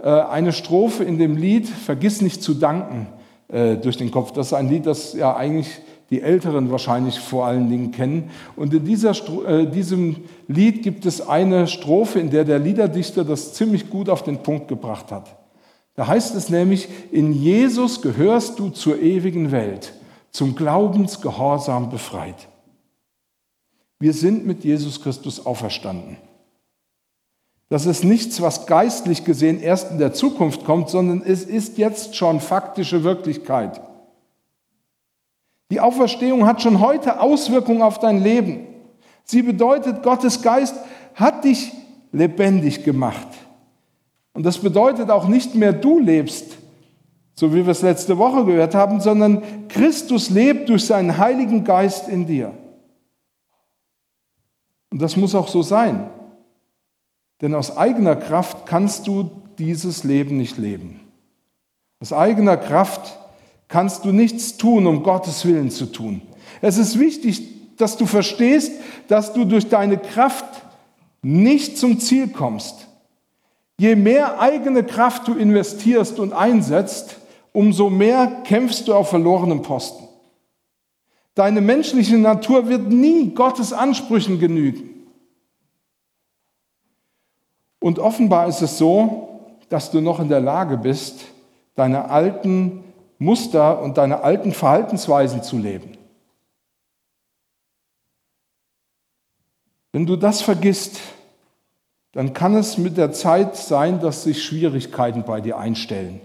äh, 0.02 0.08
eine 0.08 0.54
Strophe 0.54 1.04
in 1.04 1.18
dem 1.18 1.36
Lied 1.36 1.68
Vergiss 1.68 2.22
nicht 2.22 2.42
zu 2.42 2.54
danken 2.54 3.08
äh, 3.50 3.76
durch 3.76 3.98
den 3.98 4.12
Kopf. 4.12 4.32
Das 4.32 4.48
ist 4.48 4.54
ein 4.54 4.70
Lied, 4.70 4.86
das 4.86 5.12
ja 5.12 5.36
eigentlich 5.36 5.68
die 6.10 6.22
Älteren 6.22 6.72
wahrscheinlich 6.72 7.20
vor 7.20 7.46
allen 7.46 7.70
Dingen 7.70 7.92
kennen. 7.92 8.32
Und 8.56 8.74
in 8.74 8.86
dieser, 8.86 9.12
äh, 9.46 9.68
diesem 9.68 10.24
Lied 10.48 10.84
gibt 10.84 11.06
es 11.06 11.20
eine 11.20 11.68
Strophe, 11.68 12.20
in 12.22 12.30
der 12.30 12.46
der 12.46 12.60
Liederdichter 12.60 13.26
das 13.26 13.56
ziemlich 13.56 13.90
gut 13.90 14.08
auf 14.08 14.24
den 14.24 14.38
Punkt 14.38 14.70
gebracht 14.70 15.12
hat. 15.12 15.36
Da 15.96 16.08
heißt 16.08 16.34
es 16.34 16.50
nämlich, 16.50 16.88
in 17.12 17.34
Jesus 17.34 18.02
gehörst 18.02 18.58
du 18.58 18.70
zur 18.70 19.02
ewigen 19.02 19.52
Welt, 19.52 19.92
zum 20.32 20.56
Glaubensgehorsam 20.56 21.90
befreit. 21.90 22.48
Wir 24.00 24.14
sind 24.14 24.46
mit 24.46 24.64
Jesus 24.64 25.02
Christus 25.02 25.46
auferstanden. 25.46 26.18
Das 27.70 27.86
ist 27.86 28.04
nichts, 28.04 28.42
was 28.42 28.68
geistlich 28.68 29.26
gesehen 29.26 29.60
erst 29.60 29.92
in 29.92 29.98
der 29.98 30.14
Zukunft 30.14 30.66
kommt, 30.66 30.90
sondern 30.90 31.24
es 31.26 31.44
ist 31.44 31.78
jetzt 31.78 32.16
schon 32.16 32.40
faktische 32.40 33.04
Wirklichkeit. 33.04 33.82
Die 35.72 35.80
Auferstehung 35.80 36.46
hat 36.46 36.62
schon 36.62 36.80
heute 36.80 37.20
Auswirkungen 37.20 37.82
auf 37.82 38.00
dein 38.00 38.22
Leben. 38.22 38.68
Sie 39.24 39.42
bedeutet, 39.42 40.04
Gottes 40.04 40.42
Geist 40.44 40.76
hat 41.16 41.44
dich 41.44 41.72
lebendig 42.12 42.84
gemacht. 42.84 43.28
Und 44.34 44.46
das 44.46 44.60
bedeutet 44.60 45.10
auch 45.10 45.28
nicht 45.28 45.56
mehr 45.56 45.74
du 45.74 45.98
lebst, 45.98 46.58
so 47.34 47.54
wie 47.54 47.66
wir 47.66 47.72
es 47.72 47.82
letzte 47.82 48.18
Woche 48.18 48.46
gehört 48.46 48.76
haben, 48.76 49.02
sondern 49.02 49.42
Christus 49.70 50.30
lebt 50.30 50.70
durch 50.70 50.86
seinen 50.86 51.18
Heiligen 51.18 51.64
Geist 51.64 52.08
in 52.08 52.28
dir. 52.28 52.54
Und 54.96 55.02
das 55.02 55.18
muss 55.18 55.36
auch 55.36 55.50
so 55.50 55.62
sein. 55.62 56.10
Denn 57.42 57.54
aus 57.54 57.76
eigener 57.76 58.16
Kraft 58.16 58.66
kannst 58.66 59.08
du 59.08 59.30
dieses 59.60 60.06
Leben 60.06 60.38
nicht 60.38 60.58
leben. 60.58 61.02
Aus 62.00 62.14
eigener 62.14 62.56
Kraft 62.56 63.20
kannst 63.68 64.06
du 64.06 64.14
nichts 64.14 64.56
tun, 64.56 64.88
um 64.88 65.04
Gottes 65.04 65.46
Willen 65.46 65.70
zu 65.70 65.88
tun. 65.88 66.22
Es 66.62 66.78
ist 66.78 66.98
wichtig, 66.98 67.76
dass 67.76 67.98
du 67.98 68.06
verstehst, 68.06 68.72
dass 69.10 69.34
du 69.34 69.44
durch 69.44 69.68
deine 69.68 69.98
Kraft 69.98 70.46
nicht 71.22 71.78
zum 71.78 72.00
Ziel 72.00 72.30
kommst. 72.30 72.88
Je 73.78 73.98
mehr 73.98 74.40
eigene 74.40 74.86
Kraft 74.86 75.28
du 75.28 75.34
investierst 75.34 76.20
und 76.20 76.32
einsetzt, 76.32 77.18
umso 77.52 77.90
mehr 77.90 78.28
kämpfst 78.46 78.88
du 78.88 78.94
auf 78.94 79.10
verlorenem 79.10 79.62
Posten. 79.62 80.05
Deine 81.36 81.60
menschliche 81.60 82.18
Natur 82.18 82.70
wird 82.70 82.88
nie 82.88 83.34
Gottes 83.34 83.74
Ansprüchen 83.74 84.40
genügen. 84.40 84.90
Und 87.80 88.00
offenbar 88.00 88.48
ist 88.48 88.62
es 88.62 88.78
so, 88.78 89.58
dass 89.70 89.92
du 89.92 90.02
noch 90.02 90.20
in 90.20 90.30
der 90.30 90.40
Lage 90.40 90.78
bist, 90.78 91.26
deine 91.76 92.10
alten 92.10 92.84
Muster 93.20 93.82
und 93.82 93.98
deine 93.98 94.24
alten 94.24 94.54
Verhaltensweisen 94.54 95.44
zu 95.44 95.58
leben. 95.58 95.98
Wenn 99.92 100.06
du 100.06 100.16
das 100.16 100.42
vergisst, 100.42 101.00
dann 102.14 102.34
kann 102.34 102.56
es 102.56 102.78
mit 102.78 102.98
der 102.98 103.12
Zeit 103.12 103.58
sein, 103.58 104.00
dass 104.00 104.24
sich 104.24 104.44
Schwierigkeiten 104.44 105.24
bei 105.24 105.42
dir 105.42 105.58
einstellen. 105.58 106.22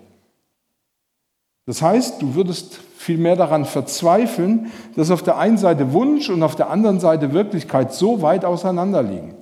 Das 1.70 1.82
heißt, 1.82 2.20
du 2.20 2.34
würdest 2.34 2.80
vielmehr 2.96 3.36
daran 3.36 3.64
verzweifeln, 3.64 4.72
dass 4.96 5.12
auf 5.12 5.22
der 5.22 5.38
einen 5.38 5.56
Seite 5.56 5.92
Wunsch 5.92 6.28
und 6.28 6.42
auf 6.42 6.56
der 6.56 6.68
anderen 6.68 6.98
Seite 6.98 7.32
Wirklichkeit 7.32 7.94
so 7.94 8.22
weit 8.22 8.44
auseinander 8.44 9.04
liegen. 9.04 9.36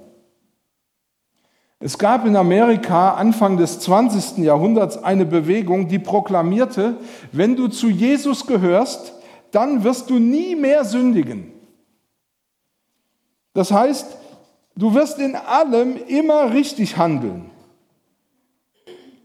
Es 1.80 1.96
gab 1.96 2.26
in 2.26 2.36
Amerika 2.36 3.14
Anfang 3.14 3.56
des 3.56 3.80
20. 3.80 4.44
Jahrhunderts 4.44 5.02
eine 5.02 5.24
Bewegung, 5.24 5.88
die 5.88 5.98
proklamierte, 5.98 6.98
wenn 7.32 7.56
du 7.56 7.68
zu 7.68 7.88
Jesus 7.88 8.46
gehörst, 8.46 9.14
dann 9.50 9.82
wirst 9.82 10.10
du 10.10 10.18
nie 10.18 10.54
mehr 10.54 10.84
sündigen. 10.84 11.50
Das 13.54 13.72
heißt, 13.72 14.06
du 14.76 14.92
wirst 14.92 15.18
in 15.18 15.34
allem 15.34 15.96
immer 16.08 16.52
richtig 16.52 16.98
handeln. 16.98 17.50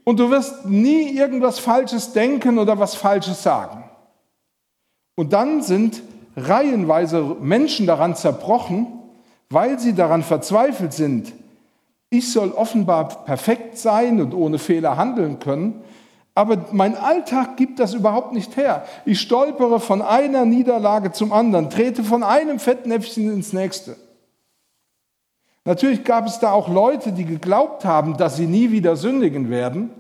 Und 0.04 0.20
du 0.20 0.30
wirst 0.30 0.66
nie 0.66 1.12
irgendwas 1.12 1.60
Falsches 1.60 2.12
denken 2.14 2.58
oder 2.60 2.78
was 2.78 2.96
Falsches 2.96 3.42
sagen. 3.42 3.84
Und 5.16 5.34
dann 5.34 5.62
sind 5.62 6.02
reihenweise 6.36 7.22
Menschen 7.40 7.88
daran 7.88 8.16
zerbrochen, 8.16 8.88
weil 9.50 9.80
sie 9.80 9.94
daran 9.94 10.24
verzweifelt 10.24 10.94
sind, 10.94 11.34
ich 12.10 12.32
soll 12.32 12.52
offenbar 12.52 13.26
perfekt 13.26 13.78
sein 13.78 14.22
und 14.22 14.36
ohne 14.36 14.60
Fehler 14.60 14.98
handeln 14.98 15.40
können, 15.40 15.82
aber 16.36 16.66
mein 16.72 16.96
Alltag 16.96 17.58
gibt 17.58 17.80
das 17.80 17.94
überhaupt 17.94 18.34
nicht 18.34 18.58
her. 18.58 18.86
Ich 19.06 19.20
stolpere 19.22 19.80
von 19.80 20.02
einer 20.02 20.46
Niederlage 20.46 21.12
zum 21.12 21.32
anderen, 21.32 21.70
trete 21.70 22.04
von 22.04 22.24
einem 22.24 22.60
Fettnäpfchen 22.60 23.32
ins 23.32 23.54
nächste. 23.54 23.96
Natürlich 25.66 26.04
gab 26.04 26.28
es 26.28 26.40
da 26.40 26.52
auch 26.52 26.68
Leute, 26.68 27.14
die 27.14 27.26
geglaubt 27.26 27.86
haben, 27.86 28.18
dass 28.18 28.36
sie 28.36 28.48
nie 28.48 28.72
wieder 28.72 28.96
sündigen 28.96 29.50
werden. 29.50 29.92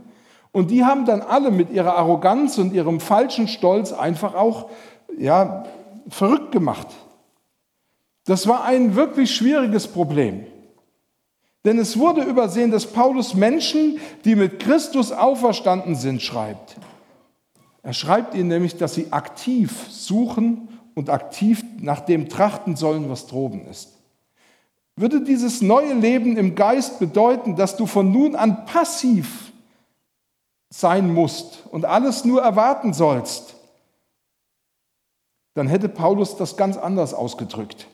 Und 0.51 0.71
die 0.71 0.83
haben 0.83 1.05
dann 1.05 1.21
alle 1.21 1.51
mit 1.51 1.71
ihrer 1.71 1.95
Arroganz 1.95 2.57
und 2.57 2.73
ihrem 2.73 2.99
falschen 2.99 3.47
Stolz 3.47 3.91
einfach 3.91 4.35
auch 4.35 4.69
ja, 5.17 5.63
verrückt 6.09 6.51
gemacht. 6.51 6.87
Das 8.25 8.47
war 8.47 8.63
ein 8.65 8.95
wirklich 8.95 9.33
schwieriges 9.35 9.87
Problem. 9.87 10.45
Denn 11.65 11.79
es 11.79 11.97
wurde 11.97 12.23
übersehen, 12.23 12.71
dass 12.71 12.85
Paulus 12.85 13.33
Menschen, 13.33 13.99
die 14.25 14.35
mit 14.35 14.59
Christus 14.59 15.11
auferstanden 15.11 15.95
sind, 15.95 16.21
schreibt. 16.21 16.75
Er 17.83 17.93
schreibt 17.93 18.35
ihnen 18.35 18.49
nämlich, 18.49 18.77
dass 18.77 18.95
sie 18.95 19.11
aktiv 19.11 19.87
suchen 19.89 20.67
und 20.93 21.09
aktiv 21.09 21.63
nach 21.79 22.01
dem 22.01 22.27
trachten 22.29 22.75
sollen, 22.75 23.09
was 23.09 23.27
droben 23.27 23.65
ist. 23.67 23.92
Würde 24.95 25.21
dieses 25.21 25.61
neue 25.61 25.93
Leben 25.93 26.37
im 26.37 26.55
Geist 26.55 26.99
bedeuten, 26.99 27.55
dass 27.55 27.77
du 27.77 27.87
von 27.87 28.11
nun 28.11 28.35
an 28.35 28.65
passiv 28.65 29.51
sein 30.69 31.13
musst 31.13 31.63
und 31.71 31.85
alles 31.85 32.25
nur 32.25 32.41
erwarten 32.41 32.93
sollst, 32.93 33.55
dann 35.55 35.67
hätte 35.67 35.89
Paulus 35.89 36.35
das 36.35 36.57
ganz 36.57 36.77
anders 36.77 37.13
ausgedrückt. 37.13 37.87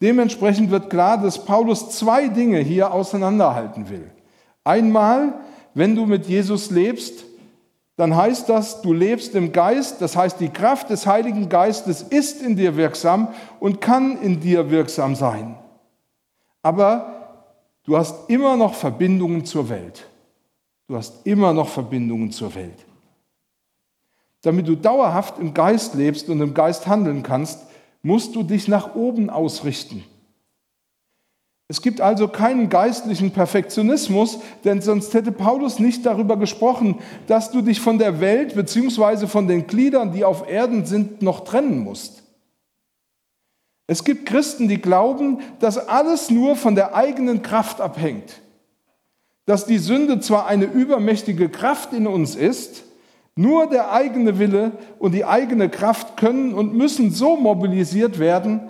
Dementsprechend 0.00 0.70
wird 0.70 0.90
klar, 0.90 1.18
dass 1.18 1.44
Paulus 1.44 1.90
zwei 1.90 2.28
Dinge 2.28 2.60
hier 2.60 2.92
auseinanderhalten 2.92 3.88
will. 3.88 4.10
Einmal, 4.64 5.34
wenn 5.74 5.94
du 5.94 6.06
mit 6.06 6.26
Jesus 6.26 6.70
lebst, 6.70 7.24
dann 7.96 8.14
heißt 8.14 8.48
das, 8.48 8.80
du 8.80 8.92
lebst 8.92 9.34
im 9.34 9.52
Geist, 9.52 10.00
das 10.00 10.16
heißt, 10.16 10.38
die 10.38 10.50
Kraft 10.50 10.88
des 10.88 11.06
Heiligen 11.06 11.48
Geistes 11.48 12.02
ist 12.02 12.42
in 12.42 12.54
dir 12.56 12.76
wirksam 12.76 13.28
und 13.58 13.80
kann 13.80 14.20
in 14.22 14.40
dir 14.40 14.70
wirksam 14.70 15.16
sein. 15.16 15.56
Aber 16.68 17.46
du 17.84 17.96
hast 17.96 18.28
immer 18.28 18.54
noch 18.54 18.74
Verbindungen 18.74 19.46
zur 19.46 19.70
Welt. 19.70 20.06
Du 20.86 20.96
hast 20.96 21.26
immer 21.26 21.54
noch 21.54 21.70
Verbindungen 21.70 22.30
zur 22.30 22.54
Welt. 22.54 22.84
Damit 24.42 24.68
du 24.68 24.74
dauerhaft 24.76 25.38
im 25.38 25.54
Geist 25.54 25.94
lebst 25.94 26.28
und 26.28 26.42
im 26.42 26.52
Geist 26.52 26.86
handeln 26.86 27.22
kannst, 27.22 27.60
musst 28.02 28.36
du 28.36 28.42
dich 28.42 28.68
nach 28.68 28.94
oben 28.94 29.30
ausrichten. 29.30 30.04
Es 31.68 31.80
gibt 31.80 32.02
also 32.02 32.28
keinen 32.28 32.68
geistlichen 32.68 33.30
Perfektionismus, 33.30 34.38
denn 34.64 34.82
sonst 34.82 35.14
hätte 35.14 35.32
Paulus 35.32 35.78
nicht 35.78 36.04
darüber 36.04 36.36
gesprochen, 36.36 36.98
dass 37.28 37.50
du 37.50 37.62
dich 37.62 37.80
von 37.80 37.96
der 37.96 38.20
Welt 38.20 38.54
bzw. 38.54 39.26
von 39.26 39.48
den 39.48 39.66
Gliedern, 39.66 40.12
die 40.12 40.22
auf 40.22 40.46
Erden 40.46 40.84
sind, 40.84 41.22
noch 41.22 41.44
trennen 41.44 41.78
musst. 41.78 42.27
Es 43.90 44.04
gibt 44.04 44.26
Christen, 44.26 44.68
die 44.68 44.80
glauben, 44.80 45.40
dass 45.60 45.88
alles 45.88 46.30
nur 46.30 46.56
von 46.56 46.74
der 46.74 46.94
eigenen 46.94 47.42
Kraft 47.42 47.80
abhängt. 47.80 48.42
Dass 49.46 49.64
die 49.64 49.78
Sünde 49.78 50.20
zwar 50.20 50.46
eine 50.46 50.66
übermächtige 50.66 51.48
Kraft 51.48 51.94
in 51.94 52.06
uns 52.06 52.36
ist, 52.36 52.84
nur 53.34 53.66
der 53.66 53.90
eigene 53.90 54.38
Wille 54.38 54.72
und 54.98 55.12
die 55.12 55.24
eigene 55.24 55.70
Kraft 55.70 56.18
können 56.18 56.52
und 56.52 56.74
müssen 56.74 57.10
so 57.10 57.36
mobilisiert 57.36 58.18
werden, 58.18 58.68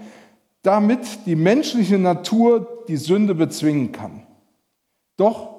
damit 0.62 1.26
die 1.26 1.36
menschliche 1.36 1.98
Natur 1.98 2.84
die 2.86 2.96
Sünde 2.96 3.34
bezwingen 3.34 3.90
kann. 3.90 4.22
Doch 5.16 5.56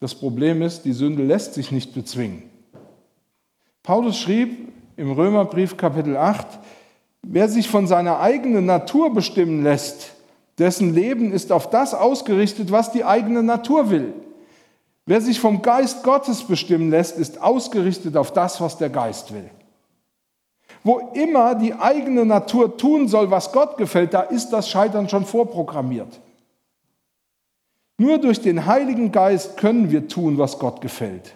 das 0.00 0.14
Problem 0.14 0.62
ist, 0.62 0.82
die 0.84 0.92
Sünde 0.92 1.22
lässt 1.22 1.52
sich 1.52 1.70
nicht 1.70 1.92
bezwingen. 1.92 2.44
Paulus 3.82 4.18
schrieb 4.18 4.72
im 4.96 5.12
Römerbrief 5.12 5.76
Kapitel 5.76 6.16
8, 6.16 6.46
wer 7.26 7.48
sich 7.48 7.68
von 7.68 7.86
seiner 7.86 8.20
eigenen 8.20 8.66
Natur 8.66 9.12
bestimmen 9.12 9.62
lässt, 9.62 10.12
dessen 10.58 10.94
Leben 10.94 11.32
ist 11.32 11.52
auf 11.52 11.70
das 11.70 11.94
ausgerichtet, 11.94 12.70
was 12.70 12.92
die 12.92 13.04
eigene 13.04 13.42
Natur 13.42 13.90
will. 13.90 14.14
Wer 15.06 15.20
sich 15.20 15.40
vom 15.40 15.60
Geist 15.62 16.02
Gottes 16.02 16.42
bestimmen 16.44 16.90
lässt, 16.90 17.18
ist 17.18 17.42
ausgerichtet 17.42 18.16
auf 18.16 18.32
das, 18.32 18.60
was 18.60 18.78
der 18.78 18.90
Geist 18.90 19.34
will. 19.34 19.50
Wo 20.82 21.10
immer 21.14 21.54
die 21.54 21.74
eigene 21.74 22.24
Natur 22.24 22.76
tun 22.76 23.08
soll, 23.08 23.30
was 23.30 23.52
Gott 23.52 23.76
gefällt, 23.76 24.14
da 24.14 24.20
ist 24.20 24.50
das 24.50 24.68
Scheitern 24.68 25.08
schon 25.08 25.24
vorprogrammiert. 25.24 26.20
Nur 27.96 28.18
durch 28.18 28.40
den 28.40 28.66
Heiligen 28.66 29.12
Geist 29.12 29.56
können 29.56 29.90
wir 29.90 30.08
tun, 30.08 30.38
was 30.38 30.58
Gott 30.58 30.80
gefällt. 30.80 31.34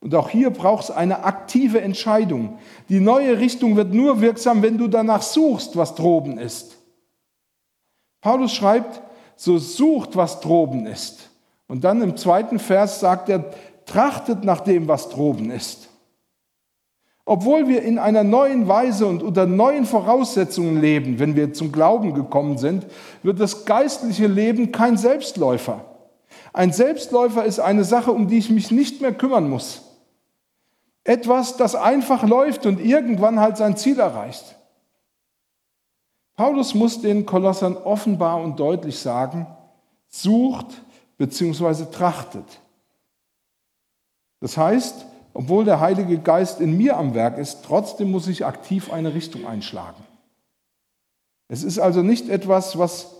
Und 0.00 0.14
auch 0.14 0.28
hier 0.28 0.50
braucht 0.50 0.84
es 0.84 0.90
eine 0.90 1.24
aktive 1.24 1.80
Entscheidung. 1.80 2.58
Die 2.88 3.00
neue 3.00 3.38
Richtung 3.38 3.76
wird 3.76 3.92
nur 3.92 4.20
wirksam, 4.20 4.62
wenn 4.62 4.78
du 4.78 4.88
danach 4.88 5.22
suchst, 5.22 5.76
was 5.76 5.94
droben 5.94 6.38
ist. 6.38 6.76
Paulus 8.20 8.52
schreibt, 8.52 9.02
so 9.36 9.58
sucht, 9.58 10.16
was 10.16 10.40
droben 10.40 10.86
ist. 10.86 11.30
Und 11.68 11.84
dann 11.84 12.02
im 12.02 12.16
zweiten 12.16 12.58
Vers 12.58 13.00
sagt 13.00 13.28
er, 13.28 13.52
trachtet 13.86 14.44
nach 14.44 14.60
dem, 14.60 14.88
was 14.88 15.08
droben 15.08 15.50
ist. 15.50 15.88
Obwohl 17.24 17.66
wir 17.66 17.82
in 17.82 17.98
einer 17.98 18.22
neuen 18.22 18.68
Weise 18.68 19.06
und 19.06 19.22
unter 19.22 19.46
neuen 19.46 19.84
Voraussetzungen 19.84 20.80
leben, 20.80 21.18
wenn 21.18 21.34
wir 21.34 21.52
zum 21.52 21.72
Glauben 21.72 22.14
gekommen 22.14 22.56
sind, 22.56 22.86
wird 23.24 23.40
das 23.40 23.64
geistliche 23.64 24.28
Leben 24.28 24.70
kein 24.70 24.96
Selbstläufer. 24.96 25.84
Ein 26.52 26.72
Selbstläufer 26.72 27.44
ist 27.44 27.58
eine 27.58 27.82
Sache, 27.82 28.12
um 28.12 28.28
die 28.28 28.38
ich 28.38 28.50
mich 28.50 28.70
nicht 28.70 29.00
mehr 29.00 29.12
kümmern 29.12 29.50
muss. 29.50 29.85
Etwas, 31.06 31.56
das 31.56 31.76
einfach 31.76 32.24
läuft 32.24 32.66
und 32.66 32.80
irgendwann 32.80 33.38
halt 33.38 33.56
sein 33.56 33.76
Ziel 33.76 34.00
erreicht. 34.00 34.56
Paulus 36.34 36.74
muss 36.74 37.00
den 37.00 37.24
Kolossern 37.24 37.76
offenbar 37.76 38.42
und 38.42 38.58
deutlich 38.58 38.98
sagen, 38.98 39.46
sucht 40.08 40.66
bzw. 41.16 41.84
trachtet. 41.92 42.60
Das 44.40 44.56
heißt, 44.56 45.06
obwohl 45.32 45.64
der 45.64 45.78
Heilige 45.78 46.18
Geist 46.18 46.60
in 46.60 46.76
mir 46.76 46.96
am 46.96 47.14
Werk 47.14 47.38
ist, 47.38 47.64
trotzdem 47.64 48.10
muss 48.10 48.26
ich 48.26 48.44
aktiv 48.44 48.92
eine 48.92 49.14
Richtung 49.14 49.46
einschlagen. 49.46 50.02
Es 51.46 51.62
ist 51.62 51.78
also 51.78 52.02
nicht 52.02 52.28
etwas, 52.28 52.78
was 52.78 53.14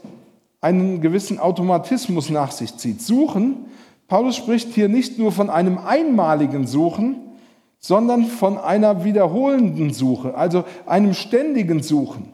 einen 0.61 1.01
gewissen 1.01 1.39
Automatismus 1.39 2.31
nach 2.31 2.51
sich 2.51 2.77
zieht. 2.79 3.01
Suchen, 3.01 3.67
Paulus 4.09 4.35
spricht 4.35 4.75
hier 4.75 4.89
nicht 4.89 5.21
nur 5.21 5.31
von 5.31 5.51
einem 5.51 5.79
einmaligen 5.79 6.67
Suchen, 6.67 7.26
sondern 7.87 8.25
von 8.25 8.59
einer 8.59 9.05
wiederholenden 9.05 9.93
Suche, 9.93 10.35
also 10.35 10.65
einem 10.87 11.15
ständigen 11.15 11.83
Suchen. 11.83 12.33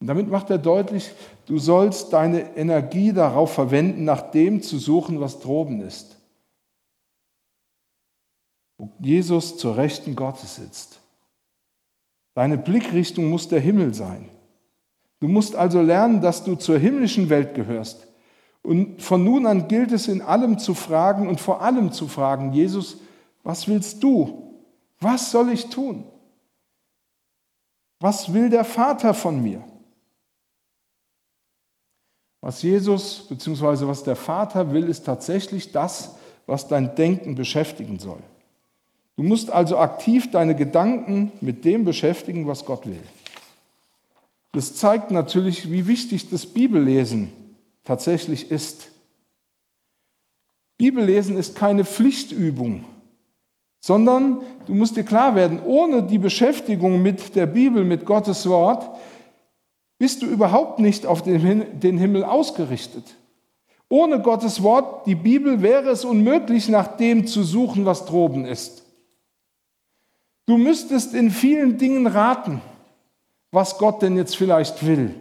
Und 0.00 0.06
damit 0.06 0.28
macht 0.28 0.50
er 0.50 0.58
deutlich, 0.58 1.12
du 1.46 1.58
sollst 1.58 2.12
deine 2.12 2.56
Energie 2.56 3.12
darauf 3.12 3.52
verwenden, 3.52 4.04
nach 4.04 4.30
dem 4.30 4.62
zu 4.62 4.78
suchen, 4.78 5.20
was 5.20 5.40
droben 5.40 5.80
ist 5.80 6.16
wo 8.82 8.90
Jesus 8.98 9.58
zur 9.58 9.76
Rechten 9.76 10.16
Gottes 10.16 10.56
sitzt. 10.56 10.98
Deine 12.34 12.58
Blickrichtung 12.58 13.26
muss 13.26 13.46
der 13.46 13.60
Himmel 13.60 13.94
sein. 13.94 14.28
Du 15.20 15.28
musst 15.28 15.54
also 15.54 15.80
lernen, 15.80 16.20
dass 16.20 16.42
du 16.42 16.56
zur 16.56 16.78
himmlischen 16.78 17.30
Welt 17.30 17.54
gehörst. 17.54 18.08
Und 18.62 19.00
von 19.00 19.22
nun 19.22 19.46
an 19.46 19.68
gilt 19.68 19.92
es 19.92 20.08
in 20.08 20.20
allem 20.20 20.58
zu 20.58 20.74
fragen 20.74 21.28
und 21.28 21.40
vor 21.40 21.62
allem 21.62 21.92
zu 21.92 22.08
fragen, 22.08 22.52
Jesus, 22.52 22.96
was 23.42 23.66
willst 23.68 24.02
du? 24.02 24.60
Was 25.00 25.30
soll 25.30 25.50
ich 25.50 25.66
tun? 25.66 26.04
Was 28.00 28.32
will 28.32 28.50
der 28.50 28.64
Vater 28.64 29.14
von 29.14 29.42
mir? 29.42 29.62
Was 32.40 32.62
Jesus 32.62 33.28
bzw. 33.28 33.86
was 33.86 34.02
der 34.02 34.16
Vater 34.16 34.72
will, 34.72 34.88
ist 34.88 35.06
tatsächlich 35.06 35.70
das, 35.70 36.16
was 36.46 36.66
dein 36.66 36.94
Denken 36.96 37.36
beschäftigen 37.36 37.98
soll. 38.00 38.18
Du 39.16 39.22
musst 39.22 39.50
also 39.50 39.78
aktiv 39.78 40.30
deine 40.30 40.56
Gedanken 40.56 41.30
mit 41.40 41.64
dem 41.64 41.84
beschäftigen, 41.84 42.46
was 42.46 42.64
Gott 42.64 42.86
will. 42.86 43.02
Das 44.52 44.74
zeigt 44.74 45.10
natürlich, 45.10 45.70
wie 45.70 45.86
wichtig 45.86 46.28
das 46.30 46.46
Bibellesen 46.46 47.32
tatsächlich 47.84 48.50
ist. 48.50 48.90
Bibellesen 50.78 51.36
ist 51.36 51.54
keine 51.54 51.84
Pflichtübung, 51.84 52.84
sondern 53.82 54.40
du 54.66 54.74
musst 54.74 54.96
dir 54.96 55.02
klar 55.02 55.34
werden, 55.34 55.60
ohne 55.66 56.04
die 56.04 56.18
Beschäftigung 56.18 57.02
mit 57.02 57.34
der 57.34 57.46
Bibel, 57.46 57.84
mit 57.84 58.06
Gottes 58.06 58.48
Wort, 58.48 58.88
bist 59.98 60.22
du 60.22 60.26
überhaupt 60.26 60.78
nicht 60.78 61.04
auf 61.04 61.22
den 61.22 61.98
Himmel 61.98 62.24
ausgerichtet. 62.24 63.04
Ohne 63.88 64.20
Gottes 64.20 64.62
Wort, 64.62 65.06
die 65.06 65.16
Bibel, 65.16 65.62
wäre 65.62 65.90
es 65.90 66.04
unmöglich, 66.04 66.68
nach 66.68 66.96
dem 66.96 67.26
zu 67.26 67.42
suchen, 67.42 67.84
was 67.84 68.06
droben 68.06 68.46
ist. 68.46 68.84
Du 70.46 70.56
müsstest 70.56 71.12
in 71.12 71.30
vielen 71.30 71.76
Dingen 71.76 72.06
raten, 72.06 72.62
was 73.50 73.78
Gott 73.78 74.00
denn 74.00 74.16
jetzt 74.16 74.36
vielleicht 74.36 74.86
will. 74.86 75.14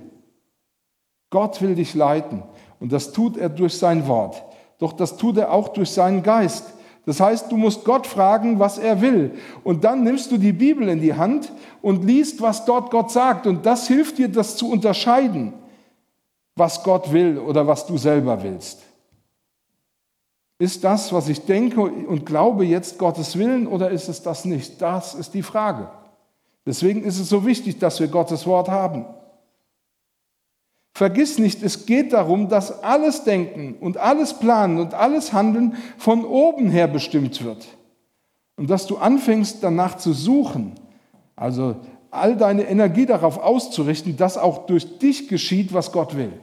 Gott 1.31 1.61
will 1.61 1.75
dich 1.75 1.95
leiten 1.95 2.43
und 2.79 2.91
das 2.91 3.11
tut 3.11 3.37
er 3.37 3.49
durch 3.49 3.73
sein 3.73 4.07
Wort. 4.07 4.43
Doch 4.77 4.93
das 4.93 5.17
tut 5.17 5.37
er 5.37 5.51
auch 5.51 5.69
durch 5.69 5.89
seinen 5.89 6.21
Geist. 6.23 6.73
Das 7.05 7.19
heißt, 7.19 7.51
du 7.51 7.57
musst 7.57 7.83
Gott 7.83 8.05
fragen, 8.05 8.59
was 8.59 8.77
er 8.77 9.01
will. 9.01 9.31
Und 9.63 9.83
dann 9.83 10.03
nimmst 10.03 10.31
du 10.31 10.37
die 10.37 10.53
Bibel 10.53 10.87
in 10.87 11.01
die 11.01 11.15
Hand 11.15 11.51
und 11.81 12.05
liest, 12.05 12.41
was 12.41 12.65
dort 12.65 12.91
Gott 12.91 13.11
sagt. 13.11 13.47
Und 13.47 13.65
das 13.65 13.87
hilft 13.87 14.19
dir, 14.19 14.29
das 14.29 14.55
zu 14.55 14.69
unterscheiden, 14.69 15.53
was 16.55 16.83
Gott 16.83 17.11
will 17.11 17.39
oder 17.39 17.65
was 17.65 17.87
du 17.87 17.97
selber 17.97 18.43
willst. 18.43 18.83
Ist 20.59 20.83
das, 20.83 21.11
was 21.11 21.27
ich 21.27 21.45
denke 21.45 21.81
und 21.81 22.23
glaube, 22.27 22.65
jetzt 22.65 22.99
Gottes 22.99 23.35
Willen 23.35 23.65
oder 23.65 23.89
ist 23.89 24.07
es 24.07 24.21
das 24.21 24.45
nicht? 24.45 24.79
Das 24.79 25.15
ist 25.15 25.33
die 25.33 25.41
Frage. 25.41 25.89
Deswegen 26.67 27.03
ist 27.03 27.19
es 27.19 27.29
so 27.29 27.47
wichtig, 27.47 27.79
dass 27.79 27.99
wir 27.99 28.07
Gottes 28.07 28.45
Wort 28.45 28.69
haben. 28.69 29.05
Vergiss 30.93 31.39
nicht, 31.39 31.63
es 31.63 31.85
geht 31.85 32.13
darum, 32.13 32.49
dass 32.49 32.83
alles 32.83 33.23
Denken 33.23 33.75
und 33.79 33.97
alles 33.97 34.37
Planen 34.37 34.79
und 34.79 34.93
alles 34.93 35.33
Handeln 35.33 35.75
von 35.97 36.25
oben 36.25 36.69
her 36.69 36.87
bestimmt 36.87 37.43
wird. 37.43 37.67
Und 38.57 38.69
dass 38.69 38.87
du 38.87 38.97
anfängst 38.97 39.63
danach 39.63 39.97
zu 39.97 40.13
suchen, 40.13 40.75
also 41.35 41.77
all 42.11 42.35
deine 42.35 42.63
Energie 42.63 43.05
darauf 43.05 43.37
auszurichten, 43.37 44.17
dass 44.17 44.37
auch 44.37 44.65
durch 44.65 44.99
dich 44.99 45.29
geschieht, 45.29 45.73
was 45.73 45.91
Gott 45.91 46.15
will. 46.15 46.33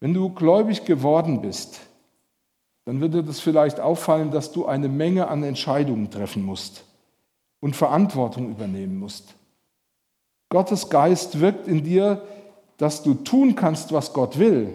Wenn 0.00 0.14
du 0.14 0.30
gläubig 0.30 0.84
geworden 0.84 1.40
bist, 1.40 1.80
dann 2.84 3.00
wird 3.00 3.12
dir 3.14 3.22
das 3.24 3.40
vielleicht 3.40 3.80
auffallen, 3.80 4.30
dass 4.30 4.52
du 4.52 4.64
eine 4.64 4.88
Menge 4.88 5.28
an 5.28 5.42
Entscheidungen 5.42 6.10
treffen 6.10 6.42
musst 6.44 6.84
und 7.60 7.74
Verantwortung 7.76 8.50
übernehmen 8.50 8.96
musst. 8.96 9.34
Gottes 10.48 10.88
Geist 10.88 11.40
wirkt 11.40 11.68
in 11.68 11.84
dir, 11.84 12.22
dass 12.76 13.02
du 13.02 13.14
tun 13.14 13.54
kannst, 13.54 13.92
was 13.92 14.12
Gott 14.12 14.38
will, 14.38 14.74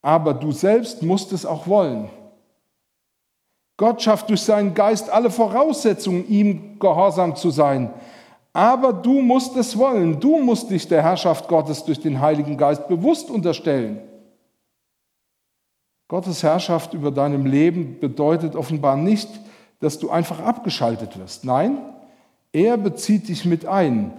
aber 0.00 0.32
du 0.32 0.52
selbst 0.52 1.02
musst 1.02 1.32
es 1.32 1.44
auch 1.44 1.66
wollen. 1.66 2.08
Gott 3.76 4.02
schafft 4.02 4.28
durch 4.30 4.42
seinen 4.42 4.74
Geist 4.74 5.10
alle 5.10 5.30
Voraussetzungen, 5.30 6.28
ihm 6.28 6.78
gehorsam 6.78 7.36
zu 7.36 7.50
sein, 7.50 7.92
aber 8.52 8.92
du 8.92 9.20
musst 9.20 9.56
es 9.56 9.76
wollen. 9.78 10.18
Du 10.18 10.38
musst 10.38 10.70
dich 10.70 10.88
der 10.88 11.02
Herrschaft 11.02 11.46
Gottes 11.48 11.84
durch 11.84 12.00
den 12.00 12.20
Heiligen 12.20 12.56
Geist 12.56 12.88
bewusst 12.88 13.30
unterstellen. 13.30 14.00
Gottes 16.08 16.42
Herrschaft 16.42 16.94
über 16.94 17.10
deinem 17.10 17.44
Leben 17.46 18.00
bedeutet 18.00 18.56
offenbar 18.56 18.96
nicht, 18.96 19.28
dass 19.80 19.98
du 19.98 20.10
einfach 20.10 20.40
abgeschaltet 20.40 21.18
wirst. 21.18 21.44
Nein, 21.44 21.78
er 22.52 22.76
bezieht 22.78 23.28
dich 23.28 23.44
mit 23.44 23.66
ein. 23.66 24.12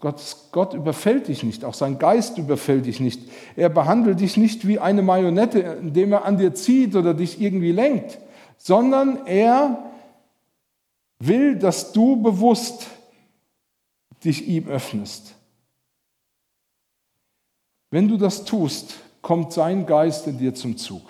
Gott, 0.00 0.36
Gott 0.52 0.74
überfällt 0.74 1.26
dich 1.26 1.42
nicht, 1.42 1.64
auch 1.64 1.74
sein 1.74 1.98
Geist 1.98 2.38
überfällt 2.38 2.86
dich 2.86 3.00
nicht. 3.00 3.20
Er 3.56 3.68
behandelt 3.68 4.20
dich 4.20 4.36
nicht 4.36 4.66
wie 4.66 4.78
eine 4.78 5.02
Marionette, 5.02 5.58
indem 5.58 6.12
er 6.12 6.24
an 6.24 6.38
dir 6.38 6.54
zieht 6.54 6.94
oder 6.94 7.14
dich 7.14 7.40
irgendwie 7.40 7.72
lenkt, 7.72 8.18
sondern 8.58 9.26
er 9.26 9.90
will, 11.18 11.56
dass 11.56 11.92
du 11.92 12.22
bewusst 12.22 12.86
dich 14.24 14.46
ihm 14.46 14.68
öffnest. 14.68 15.34
Wenn 17.90 18.06
du 18.06 18.16
das 18.16 18.44
tust, 18.44 18.94
kommt 19.20 19.52
sein 19.52 19.84
Geist 19.84 20.26
in 20.28 20.38
dir 20.38 20.54
zum 20.54 20.76
Zug. 20.76 21.02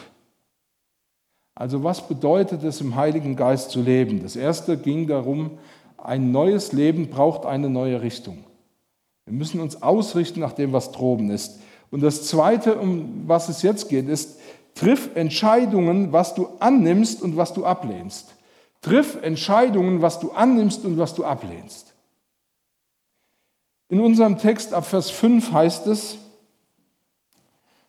Also 1.54 1.82
was 1.84 2.06
bedeutet 2.06 2.62
es, 2.62 2.80
im 2.80 2.94
Heiligen 2.94 3.36
Geist 3.36 3.70
zu 3.70 3.82
leben? 3.82 4.22
Das 4.22 4.36
erste 4.36 4.78
ging 4.78 5.08
darum, 5.08 5.58
ein 5.98 6.30
neues 6.30 6.72
Leben 6.72 7.10
braucht 7.10 7.44
eine 7.44 7.68
neue 7.68 8.00
Richtung. 8.00 8.44
Wir 9.28 9.36
müssen 9.36 9.60
uns 9.60 9.82
ausrichten 9.82 10.40
nach 10.40 10.52
dem, 10.52 10.72
was 10.72 10.90
droben 10.90 11.30
ist. 11.30 11.58
Und 11.90 12.02
das 12.02 12.26
zweite, 12.26 12.78
um 12.78 13.24
was 13.26 13.48
es 13.48 13.62
jetzt 13.62 13.88
geht, 13.88 14.08
ist, 14.08 14.38
triff 14.74 15.10
Entscheidungen, 15.14 16.12
was 16.12 16.34
du 16.34 16.48
annimmst 16.60 17.20
und 17.20 17.36
was 17.36 17.52
du 17.52 17.66
ablehnst. 17.66 18.34
Triff 18.80 19.18
Entscheidungen, 19.22 20.00
was 20.00 20.18
du 20.20 20.30
annimmst 20.32 20.84
und 20.84 20.98
was 20.98 21.14
du 21.14 21.24
ablehnst. 21.24 21.94
In 23.90 24.00
unserem 24.00 24.38
Text 24.38 24.72
ab 24.72 24.86
Vers 24.86 25.10
5 25.10 25.52
heißt 25.52 25.86
es, 25.88 26.18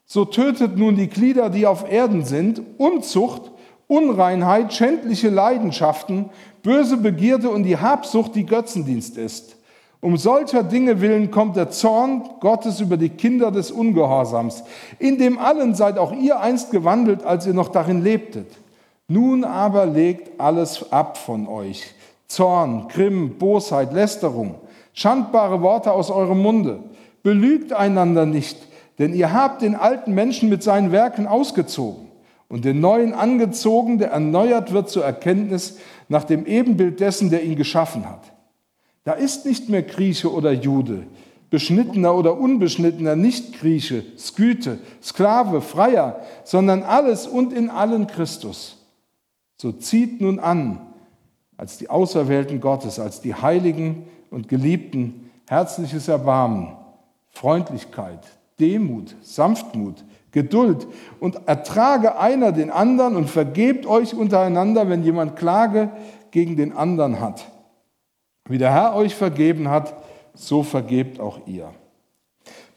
so 0.06 0.26
tötet 0.26 0.78
nun 0.78 0.96
die 0.96 1.08
Glieder, 1.08 1.50
die 1.50 1.68
auf 1.68 1.90
Erden 1.90 2.26
sind, 2.26 2.62
Unzucht, 2.78 3.52
Unreinheit, 3.88 4.74
schändliche 4.74 5.30
Leidenschaften, 5.30 6.32
böse 6.64 6.98
Begierde 6.98 7.50
und 7.50 7.64
die 7.64 7.78
Habsucht, 7.78 8.36
die 8.36 8.46
Götzendienst 8.46 9.18
ist. 9.18 9.59
Um 10.02 10.16
solcher 10.18 10.64
Dinge 10.64 11.02
willen 11.02 11.30
kommt 11.30 11.56
der 11.56 11.72
Zorn 11.72 12.24
Gottes 12.40 12.80
über 12.80 12.96
die 12.96 13.10
Kinder 13.10 13.52
des 13.52 13.70
Ungehorsams. 13.70 14.64
In 14.98 15.18
dem 15.18 15.38
allen 15.38 15.76
seid 15.76 15.98
auch 15.98 16.14
ihr 16.14 16.40
einst 16.40 16.72
gewandelt, 16.72 17.24
als 17.24 17.46
ihr 17.46 17.54
noch 17.54 17.70
darin 17.70 18.02
lebtet. 18.02 18.48
Nun 19.08 19.44
aber 19.44 19.86
legt 19.86 20.40
alles 20.40 20.92
ab 20.92 21.18
von 21.18 21.48
euch. 21.48 21.94
Zorn, 22.28 22.88
Grimm, 22.88 23.38
Bosheit, 23.38 23.92
Lästerung 23.92 24.56
schandbare 25.00 25.62
Worte 25.62 25.94
aus 25.94 26.12
eurem 26.12 26.42
Munde. 26.42 26.84
Belügt 27.24 27.74
einander 27.74 28.26
nicht, 28.26 28.58
denn 28.98 29.14
ihr 29.14 29.34
habt 29.34 29.62
den 29.62 29.76
alten 29.76 30.14
Menschen 30.14 30.50
mit 30.50 30.62
seinen 30.64 30.92
Werken 30.92 31.28
ausgezogen. 31.28 32.08
und 32.52 32.66
den 32.66 32.80
Neuen 32.80 33.14
angezogen, 33.14 34.00
der 34.00 34.10
erneuert 34.10 34.74
wird 34.74 34.90
zur 34.90 35.06
Erkenntnis 35.06 35.78
nach 36.08 36.24
dem 36.24 36.48
Ebenbild 36.48 37.00
dessen, 37.00 37.30
der 37.30 37.44
ihn 37.44 37.56
geschaffen 37.56 38.10
hat. 38.10 38.24
Da 39.04 39.14
ist 39.14 39.46
nicht 39.46 39.70
mehr 39.70 39.84
Grieche 39.84 40.32
oder 40.32 40.52
Jude, 40.52 41.08
Beschnittener 41.50 42.14
oder 42.16 42.38
Unbeschnittener, 42.38 43.16
Nicht-Grieche, 43.16 44.04
Sküte, 44.18 44.80
Sklave, 45.02 45.62
Freier, 45.62 46.20
sondern 46.44 46.84
alles 46.84 47.26
und 47.26 47.54
in 47.54 47.70
allen 47.70 48.08
Christus. 48.08 48.78
So 49.58 49.72
zieht 49.72 50.22
nun 50.22 50.40
an, 50.40 50.80
als 51.58 51.78
die 51.78 51.90
Auserwählten 51.90 52.62
Gottes, 52.62 53.00
als 53.00 53.20
die 53.22 53.34
Heiligen 53.34 54.06
und 54.30 54.48
Geliebten, 54.48 55.32
herzliches 55.48 56.08
Erbarmen, 56.08 56.74
Freundlichkeit, 57.30 58.20
Demut, 58.60 59.16
Sanftmut, 59.22 60.04
Geduld 60.32 60.86
und 61.20 61.48
ertrage 61.48 62.20
einer 62.20 62.52
den 62.52 62.70
anderen 62.70 63.16
und 63.16 63.30
vergebt 63.30 63.88
euch 63.88 64.14
untereinander, 64.14 64.88
wenn 64.88 65.04
jemand 65.04 65.36
Klage 65.36 65.90
gegen 66.30 66.56
den 66.56 66.74
anderen 66.74 67.20
hat. 67.20 67.46
Wie 68.50 68.58
der 68.58 68.74
Herr 68.74 68.96
euch 68.96 69.16
vergeben 69.16 69.70
hat, 69.70 69.94
so 70.34 70.64
vergebt 70.64 71.20
auch 71.20 71.40
ihr. 71.46 71.72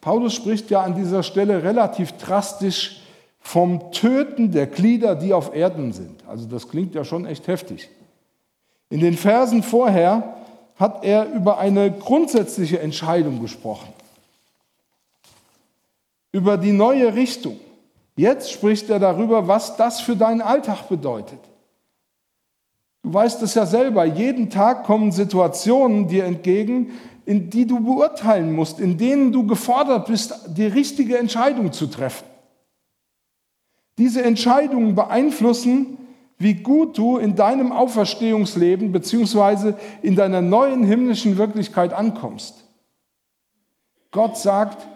Paulus 0.02 0.34
spricht 0.34 0.70
ja 0.70 0.82
an 0.82 0.94
dieser 0.94 1.22
Stelle 1.22 1.62
relativ 1.62 2.12
drastisch 2.12 3.00
vom 3.40 3.90
Töten 3.90 4.52
der 4.52 4.66
Glieder, 4.66 5.14
die 5.14 5.32
auf 5.32 5.54
Erden 5.54 5.92
sind. 5.92 6.22
Also 6.28 6.46
das 6.46 6.68
klingt 6.68 6.94
ja 6.94 7.04
schon 7.04 7.24
echt 7.24 7.46
heftig. 7.46 7.88
In 8.90 9.00
den 9.00 9.16
Versen 9.16 9.62
vorher 9.62 10.36
hat 10.76 11.04
er 11.04 11.32
über 11.32 11.58
eine 11.58 11.90
grundsätzliche 11.90 12.80
Entscheidung 12.80 13.40
gesprochen, 13.40 13.88
über 16.32 16.58
die 16.58 16.72
neue 16.72 17.14
Richtung. 17.14 17.58
Jetzt 18.14 18.50
spricht 18.50 18.90
er 18.90 18.98
darüber, 18.98 19.48
was 19.48 19.76
das 19.76 20.02
für 20.02 20.16
deinen 20.16 20.42
Alltag 20.42 20.88
bedeutet. 20.88 21.40
Du 23.02 23.12
weißt 23.12 23.42
es 23.42 23.54
ja 23.54 23.66
selber, 23.66 24.04
jeden 24.04 24.48
Tag 24.48 24.84
kommen 24.84 25.10
Situationen 25.10 26.06
dir 26.06 26.24
entgegen, 26.24 26.92
in 27.24 27.50
die 27.50 27.66
du 27.66 27.80
beurteilen 27.80 28.52
musst, 28.52 28.80
in 28.80 28.96
denen 28.96 29.32
du 29.32 29.46
gefordert 29.46 30.06
bist, 30.06 30.34
die 30.56 30.66
richtige 30.66 31.18
Entscheidung 31.18 31.72
zu 31.72 31.86
treffen. 31.86 32.26
Diese 33.98 34.22
Entscheidungen 34.22 34.94
beeinflussen, 34.94 35.98
wie 36.38 36.54
gut 36.54 36.98
du 36.98 37.18
in 37.18 37.36
deinem 37.36 37.70
Auferstehungsleben 37.70 38.90
bzw. 38.90 39.74
in 40.02 40.16
deiner 40.16 40.40
neuen 40.40 40.82
himmlischen 40.82 41.38
Wirklichkeit 41.38 41.92
ankommst. 41.92 42.64
Gott 44.10 44.36
sagt, 44.36 44.86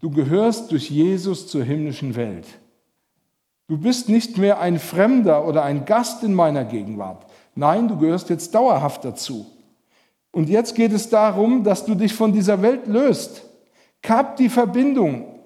du 0.00 0.10
gehörst 0.10 0.70
durch 0.70 0.90
Jesus 0.90 1.48
zur 1.48 1.64
himmlischen 1.64 2.14
Welt. 2.14 2.46
Du 3.68 3.78
bist 3.78 4.08
nicht 4.08 4.36
mehr 4.36 4.60
ein 4.60 4.78
Fremder 4.78 5.46
oder 5.46 5.62
ein 5.62 5.86
Gast 5.86 6.22
in 6.24 6.34
meiner 6.34 6.64
Gegenwart. 6.64 7.24
Nein, 7.54 7.88
du 7.88 7.98
gehörst 7.98 8.30
jetzt 8.30 8.54
dauerhaft 8.54 9.04
dazu. 9.04 9.46
Und 10.30 10.48
jetzt 10.48 10.74
geht 10.74 10.92
es 10.92 11.08
darum, 11.08 11.62
dass 11.62 11.84
du 11.84 11.94
dich 11.94 12.14
von 12.14 12.32
dieser 12.32 12.62
Welt 12.62 12.86
löst. 12.86 13.42
Kap 14.00 14.36
die 14.36 14.48
Verbindung. 14.48 15.38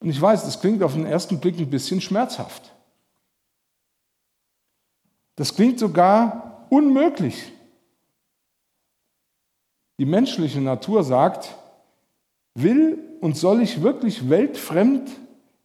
Und 0.00 0.10
ich 0.10 0.20
weiß, 0.20 0.44
das 0.44 0.60
klingt 0.60 0.82
auf 0.82 0.94
den 0.94 1.06
ersten 1.06 1.40
Blick 1.40 1.58
ein 1.58 1.70
bisschen 1.70 2.00
schmerzhaft. 2.00 2.72
Das 5.36 5.54
klingt 5.54 5.78
sogar 5.78 6.66
unmöglich. 6.68 7.52
Die 9.98 10.06
menschliche 10.06 10.60
Natur 10.60 11.02
sagt, 11.02 11.56
will 12.54 12.98
und 13.20 13.36
soll 13.36 13.62
ich 13.62 13.82
wirklich 13.82 14.28
weltfremd 14.28 15.10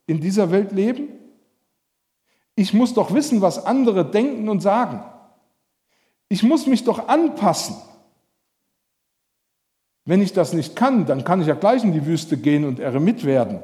in 0.07 0.21
dieser 0.21 0.51
Welt 0.51 0.71
leben? 0.71 1.09
Ich 2.55 2.73
muss 2.73 2.93
doch 2.93 3.13
wissen, 3.13 3.41
was 3.41 3.65
andere 3.65 4.09
denken 4.09 4.49
und 4.49 4.61
sagen. 4.61 5.03
Ich 6.29 6.43
muss 6.43 6.67
mich 6.67 6.83
doch 6.83 7.07
anpassen. 7.07 7.75
Wenn 10.05 10.21
ich 10.21 10.33
das 10.33 10.53
nicht 10.53 10.75
kann, 10.75 11.05
dann 11.05 11.23
kann 11.23 11.41
ich 11.41 11.47
ja 11.47 11.55
gleich 11.55 11.83
in 11.83 11.93
die 11.93 12.05
Wüste 12.05 12.37
gehen 12.37 12.65
und 12.65 12.79
Eremit 12.79 13.23
werden. 13.23 13.59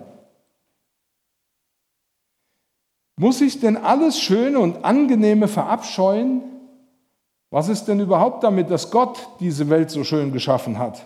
Muss 3.18 3.42
ich 3.42 3.60
denn 3.60 3.76
alles 3.76 4.20
Schöne 4.20 4.60
und 4.60 4.86
Angenehme 4.86 5.50
verabscheuen? 5.50 6.42
Was 7.50 7.68
ist 7.68 7.86
denn 7.86 8.00
überhaupt 8.00 8.44
damit, 8.44 8.72
dass 8.72 8.92
Gott 8.92 9.28
diese 9.40 9.70
Welt 9.70 9.92
so 9.92 10.04
schön 10.04 10.32
geschaffen 10.32 10.80
hat? 10.80 11.06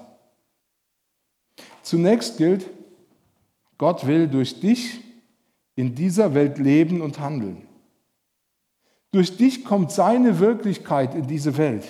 Zunächst 1.82 2.38
gilt, 2.38 2.69
Gott 3.78 4.06
will 4.06 4.28
durch 4.28 4.60
dich 4.60 5.02
in 5.76 5.96
dieser 5.96 6.34
Welt 6.36 6.60
leben 6.60 7.02
und 7.02 7.19
handeln. 7.19 7.67
Durch 9.13 9.38
dich 9.38 9.63
kommt 9.63 9.91
seine 9.91 10.39
Wirklichkeit 10.39 11.13
in 11.13 11.28
diese 11.28 11.56
Welt. 11.58 11.86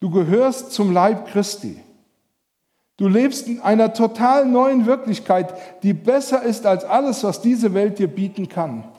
Du 0.00 0.10
gehörst 0.10 0.72
zum 0.72 0.92
Leib 0.92 1.28
Christi. 1.28 1.80
Du 2.96 3.06
lebst 3.06 3.46
in 3.46 3.60
einer 3.60 3.94
total 3.94 4.44
neuen 4.44 4.86
Wirklichkeit, 4.86 5.54
die 5.84 5.92
besser 5.92 6.42
ist 6.42 6.66
als 6.66 6.84
alles, 6.84 7.22
was 7.22 7.42
diese 7.42 7.74
Welt 7.74 8.00
dir 8.00 8.08
bieten 8.08 8.48
kann. 8.48 8.92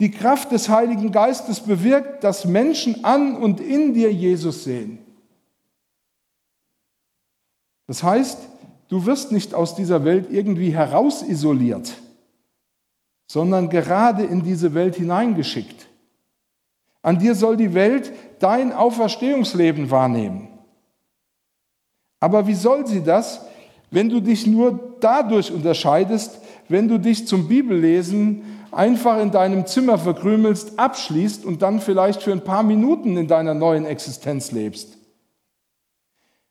Die 0.00 0.10
Kraft 0.10 0.52
des 0.52 0.70
Heiligen 0.70 1.12
Geistes 1.12 1.60
bewirkt, 1.60 2.24
dass 2.24 2.46
Menschen 2.46 3.04
an 3.04 3.36
und 3.36 3.60
in 3.60 3.92
dir 3.92 4.10
Jesus 4.10 4.64
sehen. 4.64 5.00
Das 7.86 8.02
heißt, 8.02 8.38
du 8.88 9.04
wirst 9.04 9.32
nicht 9.32 9.52
aus 9.52 9.74
dieser 9.74 10.02
Welt 10.06 10.28
irgendwie 10.30 10.70
herausisoliert 10.70 11.92
sondern 13.26 13.68
gerade 13.68 14.24
in 14.24 14.42
diese 14.42 14.74
Welt 14.74 14.96
hineingeschickt. 14.96 15.86
An 17.02 17.18
dir 17.18 17.34
soll 17.34 17.56
die 17.56 17.74
Welt 17.74 18.12
dein 18.40 18.72
Auferstehungsleben 18.72 19.90
wahrnehmen. 19.90 20.48
Aber 22.20 22.46
wie 22.46 22.54
soll 22.54 22.86
sie 22.86 23.02
das, 23.02 23.46
wenn 23.90 24.08
du 24.08 24.20
dich 24.20 24.46
nur 24.46 24.96
dadurch 25.00 25.52
unterscheidest, 25.52 26.40
wenn 26.68 26.88
du 26.88 26.98
dich 26.98 27.26
zum 27.26 27.46
Bibellesen 27.46 28.42
einfach 28.72 29.20
in 29.20 29.30
deinem 29.30 29.66
Zimmer 29.66 29.98
verkrümelst, 29.98 30.78
abschließt 30.78 31.44
und 31.44 31.62
dann 31.62 31.80
vielleicht 31.80 32.22
für 32.22 32.32
ein 32.32 32.44
paar 32.44 32.62
Minuten 32.62 33.16
in 33.16 33.28
deiner 33.28 33.54
neuen 33.54 33.86
Existenz 33.86 34.50
lebst? 34.50 34.95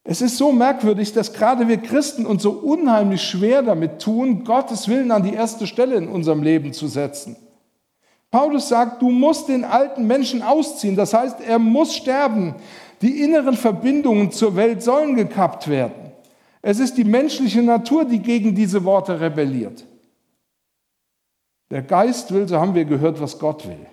Es 0.08 0.22
ist 0.22 0.38
so 0.38 0.52
merkwürdig, 0.52 1.14
dass 1.14 1.34
gerade 1.34 1.68
wir 1.68 1.78
Christen 1.78 2.28
uns 2.28 2.44
so 2.44 2.52
unheimlich 2.52 3.24
schwer 3.24 3.64
damit 3.64 4.00
tun, 4.00 4.44
Gottes 4.44 4.88
Willen 4.88 5.12
an 5.12 5.24
die 5.24 5.34
erste 5.34 5.66
Stelle 5.66 5.96
in 5.96 6.08
unserem 6.08 6.44
Leben 6.44 6.74
zu 6.74 6.88
setzen. 6.88 7.36
Paulus 8.30 8.70
sagt, 8.70 9.02
du 9.02 9.10
musst 9.10 9.50
den 9.50 9.64
alten 9.64 10.06
Menschen 10.06 10.44
ausziehen. 10.44 10.96
Das 10.96 11.14
heißt, 11.14 11.42
er 11.42 11.58
muss 11.58 11.96
sterben. 11.96 12.54
Die 13.02 13.22
inneren 13.22 13.56
Verbindungen 13.56 14.32
zur 14.32 14.56
Welt 14.56 14.84
sollen 14.84 15.16
gekappt 15.16 15.68
werden. 15.68 16.12
Es 16.62 16.80
ist 16.80 16.98
die 16.98 17.04
menschliche 17.04 17.64
Natur, 17.64 18.06
die 18.06 18.20
gegen 18.20 18.54
diese 18.54 18.84
Worte 18.84 19.20
rebelliert. 19.20 19.86
Der 21.72 21.82
Geist 21.82 22.32
will, 22.32 22.48
so 22.48 22.60
haben 22.60 22.76
wir 22.76 22.86
gehört, 22.86 23.20
was 23.20 23.40
Gott 23.40 23.68
will. 23.68 23.88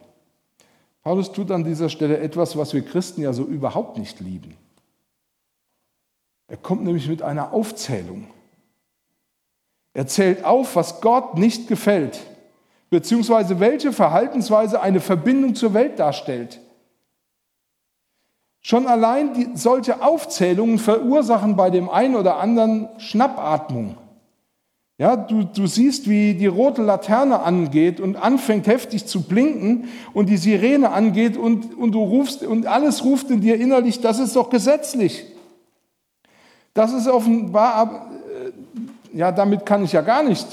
Paulus 1.03 1.33
tut 1.33 1.51
an 1.51 1.65
dieser 1.65 1.89
Stelle 1.89 2.19
etwas, 2.19 2.55
was 2.57 2.75
wir 2.75 2.83
Christen 2.83 3.23
ja 3.23 3.33
so 3.33 3.45
überhaupt 3.45 3.97
nicht 3.97 4.21
lieben. 4.21 4.57
Er 6.53 6.59
kommt 6.59 6.85
nämlich 6.85 7.09
mit 7.09 7.23
einer 7.23 7.55
Aufzählung. 7.55 8.27
Er 9.95 10.07
zählt 10.07 10.45
auf, 10.45 10.77
was 10.77 11.01
Gott 11.01 11.39
nicht 11.39 11.67
gefällt, 11.67 12.21
beziehungsweise 12.91 13.59
welche 13.59 13.91
Verhaltensweise 13.91 14.83
eine 14.83 15.01
Verbindung 15.01 15.55
zur 15.55 15.73
Welt 15.73 15.99
darstellt. 15.99 16.61
Schon 18.61 18.87
allein 18.87 19.33
die, 19.33 19.49
solche 19.55 20.03
Aufzählungen 20.03 20.79
verursachen 20.79 21.57
bei 21.57 21.71
dem 21.71 21.89
einen 21.89 22.17
oder 22.17 22.37
anderen 22.37 22.91
Schnappatmung. 22.99 23.97
Ja, 24.99 25.17
du, 25.17 25.45
du 25.45 25.67
siehst, 25.67 26.07
wie 26.07 26.35
die 26.35 26.49
rote 26.49 26.83
Laterne 26.83 27.41
angeht 27.41 27.99
und 27.99 28.17
anfängt 28.17 28.67
heftig 28.67 29.07
zu 29.07 29.23
blinken 29.23 29.89
und 30.13 30.29
die 30.29 30.37
Sirene 30.37 30.91
angeht 30.91 31.39
und, 31.39 31.79
und 31.79 31.93
du 31.93 32.03
rufst 32.03 32.43
und 32.43 32.67
alles 32.67 33.05
ruft 33.05 33.31
in 33.31 33.41
dir 33.41 33.59
innerlich, 33.59 34.03
das 34.03 34.19
ist 34.19 34.37
doch 34.37 34.51
gesetzlich. 34.51 35.32
Das 36.75 36.93
ist 36.93 37.09
offenbar, 37.09 38.11
äh, 39.13 39.17
ja, 39.17 39.33
damit 39.33 39.67
kann 39.67 39.85
ich 39.85 39.93
ja 39.93 40.01
gar 40.01 40.23
nicht. 40.23 40.47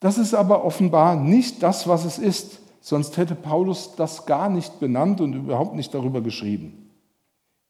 Das 0.00 0.18
ist 0.18 0.34
aber 0.34 0.64
offenbar 0.64 1.16
nicht 1.16 1.62
das, 1.62 1.86
was 1.86 2.04
es 2.04 2.18
ist. 2.18 2.58
Sonst 2.80 3.16
hätte 3.16 3.36
Paulus 3.36 3.94
das 3.96 4.26
gar 4.26 4.48
nicht 4.48 4.80
benannt 4.80 5.20
und 5.20 5.34
überhaupt 5.34 5.76
nicht 5.76 5.94
darüber 5.94 6.20
geschrieben. 6.20 6.90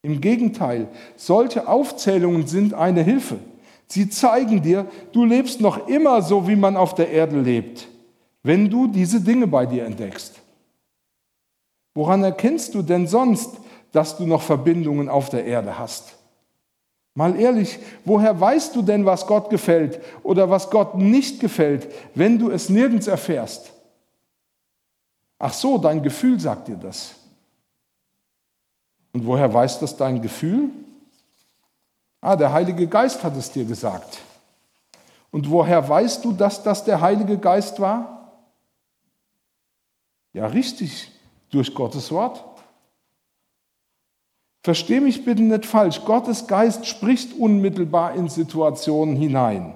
Im 0.00 0.20
Gegenteil, 0.20 0.88
solche 1.16 1.68
Aufzählungen 1.68 2.46
sind 2.46 2.74
eine 2.74 3.02
Hilfe. 3.02 3.38
Sie 3.86 4.08
zeigen 4.08 4.62
dir, 4.62 4.86
du 5.12 5.26
lebst 5.26 5.60
noch 5.60 5.86
immer 5.86 6.22
so, 6.22 6.48
wie 6.48 6.56
man 6.56 6.78
auf 6.78 6.94
der 6.94 7.10
Erde 7.10 7.38
lebt, 7.38 7.86
wenn 8.42 8.70
du 8.70 8.86
diese 8.86 9.20
Dinge 9.20 9.46
bei 9.46 9.66
dir 9.66 9.84
entdeckst. 9.84 10.40
Woran 11.94 12.24
erkennst 12.24 12.74
du 12.74 12.80
denn 12.80 13.06
sonst, 13.06 13.58
dass 13.92 14.16
du 14.16 14.26
noch 14.26 14.42
Verbindungen 14.42 15.08
auf 15.08 15.28
der 15.28 15.44
Erde 15.44 15.78
hast. 15.78 16.14
Mal 17.14 17.38
ehrlich, 17.38 17.78
woher 18.04 18.38
weißt 18.40 18.74
du 18.74 18.82
denn, 18.82 19.04
was 19.04 19.26
Gott 19.26 19.50
gefällt 19.50 20.00
oder 20.22 20.48
was 20.48 20.70
Gott 20.70 20.96
nicht 20.96 21.40
gefällt, 21.40 21.92
wenn 22.14 22.38
du 22.38 22.50
es 22.50 22.70
nirgends 22.70 23.06
erfährst? 23.06 23.70
Ach 25.38 25.52
so, 25.52 25.76
dein 25.76 26.02
Gefühl 26.02 26.40
sagt 26.40 26.68
dir 26.68 26.76
das. 26.76 27.14
Und 29.12 29.26
woher 29.26 29.52
weiß 29.52 29.80
das 29.80 29.96
dein 29.96 30.22
Gefühl? 30.22 30.70
Ah, 32.20 32.36
der 32.36 32.52
Heilige 32.52 32.86
Geist 32.86 33.22
hat 33.22 33.36
es 33.36 33.50
dir 33.50 33.64
gesagt. 33.64 34.20
Und 35.30 35.50
woher 35.50 35.86
weißt 35.86 36.24
du, 36.24 36.32
dass 36.32 36.62
das 36.62 36.84
der 36.84 37.00
Heilige 37.00 37.36
Geist 37.36 37.80
war? 37.80 38.32
Ja, 40.32 40.46
richtig, 40.46 41.10
durch 41.50 41.74
Gottes 41.74 42.10
Wort. 42.10 42.51
Versteh 44.62 45.00
mich 45.00 45.24
bitte 45.24 45.42
nicht 45.42 45.66
falsch. 45.66 46.04
Gottes 46.04 46.46
Geist 46.46 46.86
spricht 46.86 47.38
unmittelbar 47.38 48.14
in 48.14 48.28
Situationen 48.28 49.16
hinein. 49.16 49.74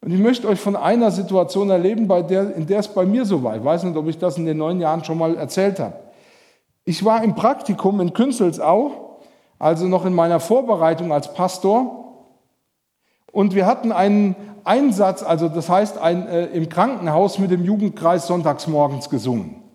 Und 0.00 0.12
ich 0.12 0.20
möchte 0.20 0.48
euch 0.48 0.60
von 0.60 0.76
einer 0.76 1.10
Situation 1.10 1.70
erleben, 1.70 2.08
bei 2.08 2.22
der, 2.22 2.54
in 2.54 2.66
der 2.66 2.80
es 2.80 2.88
bei 2.88 3.04
mir 3.04 3.24
so 3.24 3.42
war. 3.42 3.56
Ich 3.56 3.64
weiß 3.64 3.84
nicht, 3.84 3.96
ob 3.96 4.08
ich 4.08 4.18
das 4.18 4.36
in 4.36 4.46
den 4.46 4.58
neun 4.58 4.80
Jahren 4.80 5.04
schon 5.04 5.18
mal 5.18 5.36
erzählt 5.36 5.78
habe. 5.78 5.94
Ich 6.84 7.04
war 7.04 7.22
im 7.22 7.34
Praktikum 7.34 8.00
in 8.00 8.12
Künzelsau, 8.12 9.20
also 9.58 9.86
noch 9.86 10.04
in 10.04 10.14
meiner 10.14 10.40
Vorbereitung 10.40 11.12
als 11.12 11.34
Pastor. 11.34 12.26
Und 13.30 13.54
wir 13.54 13.66
hatten 13.66 13.92
einen 13.92 14.36
Einsatz, 14.64 15.22
also 15.22 15.48
das 15.48 15.68
heißt 15.68 15.98
ein, 15.98 16.26
äh, 16.28 16.46
im 16.46 16.68
Krankenhaus 16.68 17.38
mit 17.38 17.50
dem 17.50 17.64
Jugendkreis 17.64 18.26
sonntags 18.26 18.66
morgens 18.66 19.10
gesungen. 19.10 19.67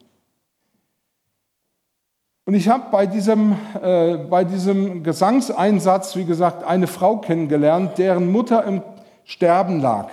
Und 2.45 2.55
ich 2.55 2.67
habe 2.67 2.85
bei 2.91 3.05
diesem, 3.05 3.55
äh, 3.81 4.17
bei 4.17 4.43
diesem 4.43 5.03
Gesangseinsatz, 5.03 6.15
wie 6.15 6.25
gesagt, 6.25 6.65
eine 6.65 6.87
Frau 6.87 7.17
kennengelernt, 7.17 7.97
deren 7.97 8.31
Mutter 8.31 8.65
im 8.65 8.81
Sterben 9.23 9.79
lag. 9.79 10.09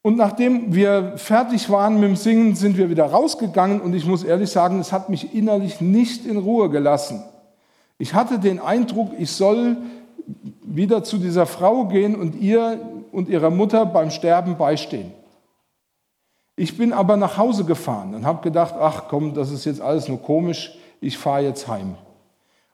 Und 0.00 0.16
nachdem 0.16 0.74
wir 0.74 1.14
fertig 1.16 1.68
waren 1.68 1.94
mit 1.94 2.04
dem 2.04 2.16
Singen, 2.16 2.54
sind 2.54 2.78
wir 2.78 2.88
wieder 2.88 3.06
rausgegangen 3.06 3.80
und 3.80 3.92
ich 3.92 4.06
muss 4.06 4.22
ehrlich 4.22 4.50
sagen, 4.50 4.78
es 4.78 4.92
hat 4.92 5.08
mich 5.08 5.34
innerlich 5.34 5.80
nicht 5.80 6.24
in 6.24 6.36
Ruhe 6.36 6.70
gelassen. 6.70 7.24
Ich 7.98 8.14
hatte 8.14 8.38
den 8.38 8.60
Eindruck, 8.60 9.10
ich 9.18 9.32
soll 9.32 9.76
wieder 10.62 11.02
zu 11.02 11.18
dieser 11.18 11.44
Frau 11.44 11.86
gehen 11.86 12.14
und 12.14 12.40
ihr 12.40 12.80
und 13.12 13.28
ihrer 13.28 13.50
Mutter 13.50 13.84
beim 13.84 14.10
Sterben 14.10 14.56
beistehen. 14.56 15.12
Ich 16.56 16.78
bin 16.78 16.94
aber 16.94 17.18
nach 17.18 17.36
Hause 17.36 17.64
gefahren 17.64 18.14
und 18.14 18.24
habe 18.24 18.42
gedacht, 18.42 18.74
ach 18.80 19.04
komm, 19.08 19.34
das 19.34 19.50
ist 19.50 19.66
jetzt 19.66 19.80
alles 19.80 20.08
nur 20.08 20.22
komisch, 20.22 20.76
ich 21.02 21.18
fahre 21.18 21.42
jetzt 21.42 21.68
heim. 21.68 21.96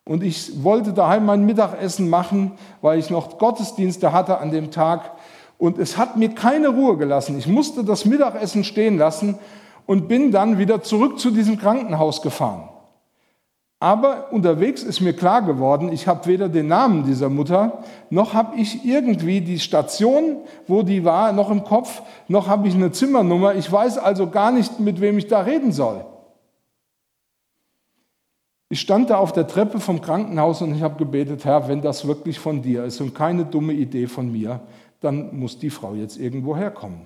Und 0.04 0.22
ich 0.22 0.62
wollte 0.62 0.92
daheim 0.92 1.26
mein 1.26 1.44
Mittagessen 1.44 2.08
machen, 2.08 2.52
weil 2.80 2.98
ich 2.98 3.10
noch 3.10 3.38
Gottesdienste 3.38 4.12
hatte 4.12 4.38
an 4.38 4.50
dem 4.50 4.70
Tag. 4.70 5.12
Und 5.58 5.78
es 5.78 5.96
hat 5.96 6.16
mir 6.16 6.30
keine 6.30 6.68
Ruhe 6.68 6.96
gelassen. 6.96 7.38
Ich 7.38 7.46
musste 7.46 7.84
das 7.84 8.04
Mittagessen 8.04 8.64
stehen 8.64 8.98
lassen 8.98 9.38
und 9.86 10.08
bin 10.08 10.32
dann 10.32 10.58
wieder 10.58 10.82
zurück 10.82 11.18
zu 11.18 11.30
diesem 11.30 11.58
Krankenhaus 11.58 12.22
gefahren. 12.22 12.68
Aber 13.82 14.32
unterwegs 14.32 14.84
ist 14.84 15.00
mir 15.00 15.12
klar 15.12 15.42
geworden, 15.42 15.90
ich 15.92 16.06
habe 16.06 16.26
weder 16.26 16.48
den 16.48 16.68
Namen 16.68 17.02
dieser 17.02 17.28
Mutter, 17.28 17.82
noch 18.10 18.32
habe 18.32 18.56
ich 18.56 18.84
irgendwie 18.84 19.40
die 19.40 19.58
Station, 19.58 20.36
wo 20.68 20.84
die 20.84 21.04
war, 21.04 21.32
noch 21.32 21.50
im 21.50 21.64
Kopf, 21.64 22.00
noch 22.28 22.46
habe 22.46 22.68
ich 22.68 22.74
eine 22.74 22.92
Zimmernummer. 22.92 23.56
Ich 23.56 23.72
weiß 23.72 23.98
also 23.98 24.30
gar 24.30 24.52
nicht, 24.52 24.78
mit 24.78 25.00
wem 25.00 25.18
ich 25.18 25.26
da 25.26 25.40
reden 25.40 25.72
soll. 25.72 26.04
Ich 28.68 28.80
stand 28.80 29.10
da 29.10 29.16
auf 29.16 29.32
der 29.32 29.48
Treppe 29.48 29.80
vom 29.80 30.00
Krankenhaus 30.00 30.62
und 30.62 30.76
ich 30.76 30.82
habe 30.82 30.96
gebetet, 30.96 31.44
Herr, 31.44 31.66
wenn 31.66 31.82
das 31.82 32.06
wirklich 32.06 32.38
von 32.38 32.62
dir 32.62 32.84
ist 32.84 33.00
und 33.00 33.16
keine 33.16 33.44
dumme 33.44 33.72
Idee 33.72 34.06
von 34.06 34.30
mir, 34.30 34.60
dann 35.00 35.36
muss 35.36 35.58
die 35.58 35.70
Frau 35.70 35.94
jetzt 35.94 36.20
irgendwo 36.20 36.56
herkommen. 36.56 37.00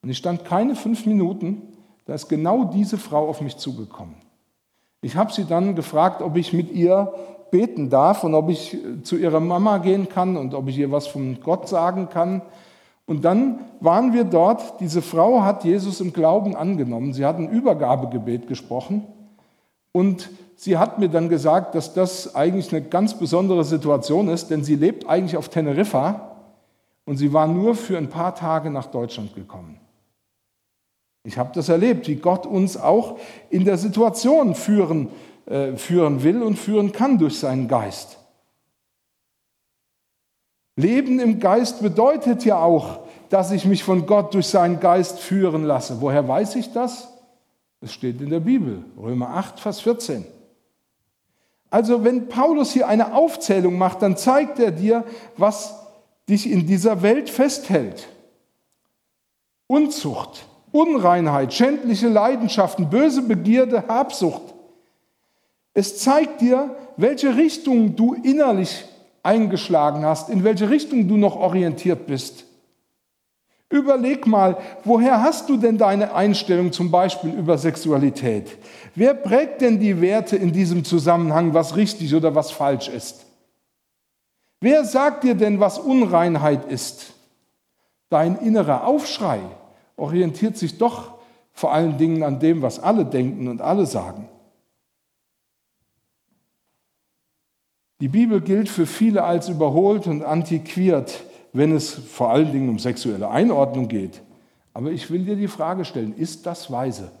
Und 0.00 0.10
ich 0.10 0.18
stand 0.18 0.44
keine 0.44 0.76
fünf 0.76 1.06
Minuten, 1.06 1.60
da 2.04 2.14
ist 2.14 2.28
genau 2.28 2.66
diese 2.66 2.98
Frau 2.98 3.28
auf 3.28 3.40
mich 3.40 3.56
zugekommen. 3.56 4.23
Ich 5.04 5.16
habe 5.16 5.30
sie 5.30 5.44
dann 5.44 5.74
gefragt, 5.74 6.22
ob 6.22 6.34
ich 6.38 6.54
mit 6.54 6.72
ihr 6.72 7.12
beten 7.50 7.90
darf 7.90 8.24
und 8.24 8.34
ob 8.34 8.48
ich 8.48 8.78
zu 9.02 9.16
ihrer 9.16 9.38
Mama 9.38 9.76
gehen 9.76 10.08
kann 10.08 10.38
und 10.38 10.54
ob 10.54 10.66
ich 10.68 10.78
ihr 10.78 10.90
was 10.90 11.06
von 11.06 11.40
Gott 11.42 11.68
sagen 11.68 12.08
kann. 12.08 12.40
Und 13.04 13.26
dann 13.26 13.58
waren 13.80 14.14
wir 14.14 14.24
dort. 14.24 14.80
Diese 14.80 15.02
Frau 15.02 15.42
hat 15.42 15.62
Jesus 15.62 16.00
im 16.00 16.14
Glauben 16.14 16.56
angenommen. 16.56 17.12
Sie 17.12 17.26
hat 17.26 17.36
ein 17.36 17.50
Übergabegebet 17.50 18.48
gesprochen. 18.48 19.06
Und 19.92 20.30
sie 20.56 20.78
hat 20.78 20.98
mir 20.98 21.10
dann 21.10 21.28
gesagt, 21.28 21.74
dass 21.74 21.92
das 21.92 22.34
eigentlich 22.34 22.72
eine 22.72 22.82
ganz 22.82 23.12
besondere 23.12 23.64
Situation 23.64 24.28
ist, 24.28 24.48
denn 24.48 24.64
sie 24.64 24.76
lebt 24.76 25.06
eigentlich 25.06 25.36
auf 25.36 25.50
Teneriffa 25.50 26.30
und 27.04 27.18
sie 27.18 27.34
war 27.34 27.46
nur 27.46 27.74
für 27.74 27.98
ein 27.98 28.08
paar 28.08 28.34
Tage 28.34 28.70
nach 28.70 28.86
Deutschland 28.86 29.34
gekommen. 29.34 29.78
Ich 31.24 31.38
habe 31.38 31.50
das 31.54 31.70
erlebt, 31.70 32.06
wie 32.06 32.16
Gott 32.16 32.46
uns 32.46 32.76
auch 32.76 33.18
in 33.48 33.64
der 33.64 33.78
Situation 33.78 34.54
führen, 34.54 35.08
äh, 35.46 35.74
führen 35.76 36.22
will 36.22 36.42
und 36.42 36.56
führen 36.56 36.92
kann 36.92 37.18
durch 37.18 37.38
seinen 37.38 37.66
Geist. 37.66 38.18
Leben 40.76 41.18
im 41.20 41.40
Geist 41.40 41.80
bedeutet 41.80 42.44
ja 42.44 42.62
auch, 42.62 43.00
dass 43.30 43.52
ich 43.52 43.64
mich 43.64 43.84
von 43.84 44.06
Gott 44.06 44.34
durch 44.34 44.48
seinen 44.48 44.80
Geist 44.80 45.18
führen 45.18 45.64
lasse. 45.64 46.00
Woher 46.00 46.28
weiß 46.28 46.56
ich 46.56 46.72
das? 46.72 47.08
Es 47.80 47.92
steht 47.92 48.20
in 48.20 48.30
der 48.30 48.40
Bibel, 48.40 48.84
Römer 48.98 49.30
8, 49.30 49.60
Vers 49.60 49.80
14. 49.80 50.26
Also 51.70 52.04
wenn 52.04 52.28
Paulus 52.28 52.72
hier 52.72 52.86
eine 52.86 53.14
Aufzählung 53.14 53.78
macht, 53.78 54.02
dann 54.02 54.16
zeigt 54.16 54.58
er 54.58 54.70
dir, 54.70 55.04
was 55.36 55.74
dich 56.28 56.50
in 56.50 56.66
dieser 56.66 57.02
Welt 57.02 57.30
festhält. 57.30 58.08
Unzucht, 59.66 60.46
Unreinheit, 60.74 61.54
schändliche 61.54 62.08
Leidenschaften, 62.08 62.90
böse 62.90 63.22
Begierde, 63.22 63.84
Habsucht. 63.86 64.42
Es 65.72 66.00
zeigt 66.00 66.40
dir, 66.40 66.74
welche 66.96 67.36
Richtung 67.36 67.94
du 67.94 68.14
innerlich 68.14 68.84
eingeschlagen 69.22 70.04
hast, 70.04 70.30
in 70.30 70.42
welche 70.42 70.70
Richtung 70.70 71.06
du 71.06 71.16
noch 71.16 71.36
orientiert 71.36 72.08
bist. 72.08 72.46
Überleg 73.70 74.26
mal, 74.26 74.56
woher 74.82 75.22
hast 75.22 75.48
du 75.48 75.58
denn 75.58 75.78
deine 75.78 76.12
Einstellung 76.12 76.72
zum 76.72 76.90
Beispiel 76.90 77.32
über 77.32 77.56
Sexualität? 77.56 78.58
Wer 78.96 79.14
prägt 79.14 79.60
denn 79.60 79.78
die 79.78 80.00
Werte 80.00 80.34
in 80.34 80.52
diesem 80.52 80.84
Zusammenhang, 80.84 81.54
was 81.54 81.76
richtig 81.76 82.12
oder 82.16 82.34
was 82.34 82.50
falsch 82.50 82.88
ist? 82.88 83.24
Wer 84.60 84.84
sagt 84.84 85.22
dir 85.22 85.36
denn, 85.36 85.60
was 85.60 85.78
Unreinheit 85.78 86.64
ist? 86.64 87.12
Dein 88.08 88.36
innerer 88.38 88.88
Aufschrei, 88.88 89.38
orientiert 89.96 90.56
sich 90.56 90.78
doch 90.78 91.14
vor 91.52 91.72
allen 91.72 91.98
Dingen 91.98 92.22
an 92.22 92.40
dem, 92.40 92.62
was 92.62 92.80
alle 92.80 93.04
denken 93.04 93.48
und 93.48 93.60
alle 93.60 93.86
sagen. 93.86 94.28
Die 98.00 98.08
Bibel 98.08 98.40
gilt 98.40 98.68
für 98.68 98.86
viele 98.86 99.24
als 99.24 99.48
überholt 99.48 100.06
und 100.06 100.22
antiquiert, 100.22 101.24
wenn 101.52 101.72
es 101.72 101.94
vor 101.94 102.30
allen 102.30 102.52
Dingen 102.52 102.68
um 102.68 102.78
sexuelle 102.78 103.30
Einordnung 103.30 103.88
geht. 103.88 104.20
Aber 104.74 104.90
ich 104.90 105.10
will 105.10 105.24
dir 105.24 105.36
die 105.36 105.48
Frage 105.48 105.84
stellen, 105.84 106.14
ist 106.14 106.44
das 106.44 106.70
weise? 106.70 107.12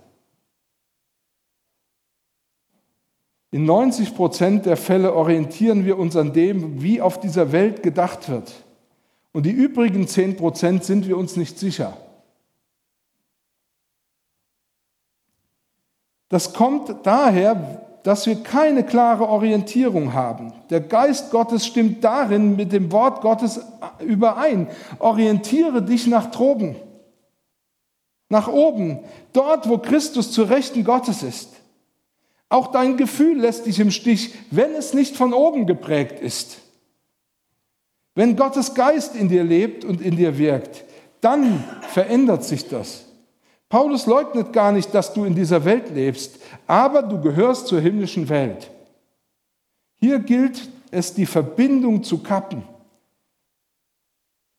In 3.52 3.64
90 3.66 4.16
Prozent 4.16 4.66
der 4.66 4.76
Fälle 4.76 5.14
orientieren 5.14 5.84
wir 5.84 5.96
uns 5.96 6.16
an 6.16 6.32
dem, 6.32 6.82
wie 6.82 7.00
auf 7.00 7.20
dieser 7.20 7.52
Welt 7.52 7.84
gedacht 7.84 8.28
wird. 8.28 8.52
Und 9.32 9.46
die 9.46 9.52
übrigen 9.52 10.08
10 10.08 10.36
Prozent 10.36 10.82
sind 10.82 11.06
wir 11.06 11.16
uns 11.16 11.36
nicht 11.36 11.56
sicher. 11.56 11.96
Das 16.28 16.52
kommt 16.52 16.94
daher, 17.04 17.84
dass 18.04 18.26
wir 18.26 18.42
keine 18.42 18.84
klare 18.84 19.28
Orientierung 19.28 20.12
haben. 20.12 20.52
Der 20.68 20.80
Geist 20.80 21.30
Gottes 21.30 21.66
stimmt 21.66 22.04
darin 22.04 22.54
mit 22.54 22.70
dem 22.70 22.92
Wort 22.92 23.22
Gottes 23.22 23.60
überein. 24.00 24.68
Orientiere 24.98 25.82
dich 25.82 26.06
nach 26.06 26.30
droben, 26.30 26.76
nach 28.28 28.48
oben, 28.48 29.00
dort, 29.32 29.68
wo 29.68 29.78
Christus 29.78 30.32
zur 30.32 30.50
Rechten 30.50 30.84
Gottes 30.84 31.22
ist. 31.22 31.48
Auch 32.50 32.68
dein 32.68 32.98
Gefühl 32.98 33.40
lässt 33.40 33.64
dich 33.64 33.80
im 33.80 33.90
Stich, 33.90 34.34
wenn 34.50 34.74
es 34.74 34.92
nicht 34.92 35.16
von 35.16 35.32
oben 35.32 35.66
geprägt 35.66 36.20
ist. 36.20 36.58
Wenn 38.14 38.36
Gottes 38.36 38.74
Geist 38.74 39.16
in 39.16 39.28
dir 39.30 39.44
lebt 39.44 39.84
und 39.84 40.02
in 40.02 40.16
dir 40.16 40.36
wirkt, 40.36 40.84
dann 41.22 41.64
verändert 41.88 42.44
sich 42.44 42.68
das. 42.68 43.06
Paulus 43.74 44.06
leugnet 44.06 44.52
gar 44.52 44.70
nicht, 44.70 44.94
dass 44.94 45.12
du 45.12 45.24
in 45.24 45.34
dieser 45.34 45.64
Welt 45.64 45.90
lebst, 45.92 46.38
aber 46.68 47.02
du 47.02 47.20
gehörst 47.20 47.66
zur 47.66 47.80
himmlischen 47.80 48.28
Welt. 48.28 48.70
Hier 49.96 50.20
gilt 50.20 50.70
es, 50.92 51.12
die 51.12 51.26
Verbindung 51.26 52.04
zu 52.04 52.18
kappen. 52.18 52.62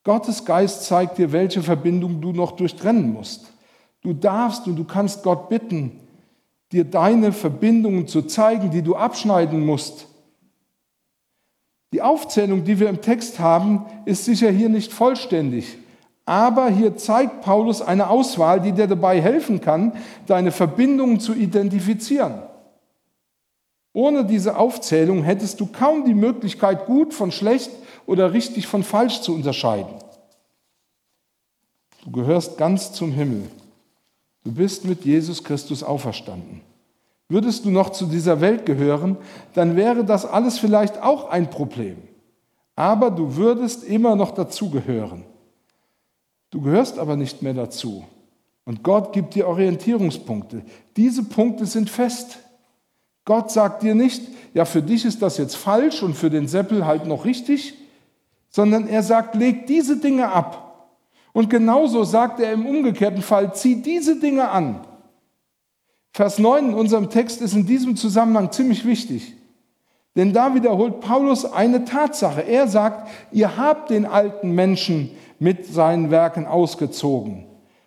Gottes 0.03 0.43
Geist 0.43 0.83
zeigt 0.83 1.17
dir, 1.17 1.31
welche 1.31 1.63
Verbindung 1.63 2.19
du 2.19 2.33
noch 2.33 2.57
durchtrennen 2.57 3.13
musst. 3.13 3.53
Du 4.01 4.11
darfst 4.11 4.67
und 4.67 4.75
du 4.75 4.83
kannst 4.83 5.23
Gott 5.23 5.47
bitten, 5.47 5.97
dir 6.73 6.83
deine 6.83 7.31
Verbindungen 7.31 8.09
zu 8.09 8.23
zeigen, 8.23 8.69
die 8.69 8.81
du 8.81 8.97
abschneiden 8.97 9.65
musst. 9.65 10.09
Die 11.93 12.01
Aufzählung, 12.01 12.65
die 12.65 12.81
wir 12.81 12.89
im 12.89 12.99
Text 12.99 13.39
haben, 13.39 13.85
ist 14.03 14.25
sicher 14.25 14.51
hier 14.51 14.67
nicht 14.67 14.91
vollständig. 14.91 15.77
Aber 16.25 16.69
hier 16.69 16.97
zeigt 16.97 17.41
Paulus 17.41 17.81
eine 17.81 18.09
Auswahl, 18.09 18.59
die 18.59 18.71
dir 18.71 18.87
dabei 18.87 19.21
helfen 19.21 19.61
kann, 19.61 19.93
deine 20.25 20.51
Verbindungen 20.51 21.19
zu 21.19 21.33
identifizieren. 21.33 22.41
Ohne 23.93 24.25
diese 24.25 24.57
Aufzählung 24.57 25.23
hättest 25.23 25.59
du 25.59 25.67
kaum 25.67 26.03
die 26.03 26.15
Möglichkeit, 26.15 26.85
gut 26.85 27.13
von 27.13 27.31
schlecht 27.31 27.71
oder 28.05 28.33
richtig 28.33 28.67
von 28.67 28.83
falsch 28.83 29.21
zu 29.21 29.33
unterscheiden. 29.33 29.93
Du 32.03 32.11
gehörst 32.11 32.57
ganz 32.57 32.91
zum 32.91 33.11
Himmel. 33.11 33.49
Du 34.43 34.51
bist 34.51 34.85
mit 34.85 35.05
Jesus 35.05 35.43
Christus 35.43 35.81
auferstanden. 35.81 36.61
Würdest 37.29 37.65
du 37.65 37.71
noch 37.71 37.91
zu 37.91 38.05
dieser 38.05 38.41
Welt 38.41 38.65
gehören, 38.65 39.17
dann 39.53 39.75
wäre 39.75 40.03
das 40.03 40.25
alles 40.25 40.59
vielleicht 40.59 41.01
auch 41.01 41.29
ein 41.29 41.49
Problem. 41.49 41.97
Aber 42.75 43.09
du 43.09 43.35
würdest 43.35 43.83
immer 43.83 44.15
noch 44.15 44.31
dazugehören. 44.31 45.23
Du 46.51 46.61
gehörst 46.61 46.99
aber 46.99 47.15
nicht 47.15 47.41
mehr 47.41 47.53
dazu. 47.53 48.05
Und 48.65 48.83
Gott 48.83 49.13
gibt 49.13 49.35
dir 49.35 49.47
Orientierungspunkte. 49.47 50.63
Diese 50.97 51.23
Punkte 51.23 51.65
sind 51.65 51.89
fest. 51.89 52.39
Gott 53.25 53.51
sagt 53.51 53.83
dir 53.83 53.95
nicht, 53.95 54.21
ja, 54.53 54.65
für 54.65 54.81
dich 54.81 55.05
ist 55.05 55.21
das 55.21 55.37
jetzt 55.37 55.55
falsch 55.55 56.01
und 56.03 56.15
für 56.15 56.29
den 56.29 56.47
Seppel 56.47 56.85
halt 56.85 57.05
noch 57.05 57.25
richtig, 57.25 57.75
sondern 58.49 58.87
er 58.87 59.03
sagt, 59.03 59.35
leg 59.35 59.67
diese 59.67 59.97
Dinge 59.97 60.31
ab. 60.31 60.89
Und 61.33 61.49
genauso 61.49 62.03
sagt 62.03 62.39
er 62.39 62.53
im 62.53 62.65
umgekehrten 62.65 63.21
Fall, 63.21 63.53
zieh 63.53 63.81
diese 63.81 64.19
Dinge 64.19 64.49
an. 64.49 64.85
Vers 66.13 66.39
9 66.39 66.69
in 66.69 66.73
unserem 66.73 67.09
Text 67.09 67.41
ist 67.41 67.53
in 67.53 67.65
diesem 67.65 67.97
Zusammenhang 67.97 68.51
ziemlich 68.51 68.85
wichtig. 68.85 69.33
Denn 70.15 70.31
da 70.31 70.55
wiederholt 70.55 71.01
Paulus 71.01 71.43
eine 71.43 71.83
Tatsache. 71.83 72.39
Er 72.41 72.69
sagt, 72.69 73.09
ihr 73.33 73.57
habt 73.57 73.89
den 73.89 74.05
alten 74.05 74.51
Menschen 74.51 75.09
mit 75.39 75.65
seinen 75.65 76.11
Werken 76.11 76.45
ausgezogen. 76.45 77.45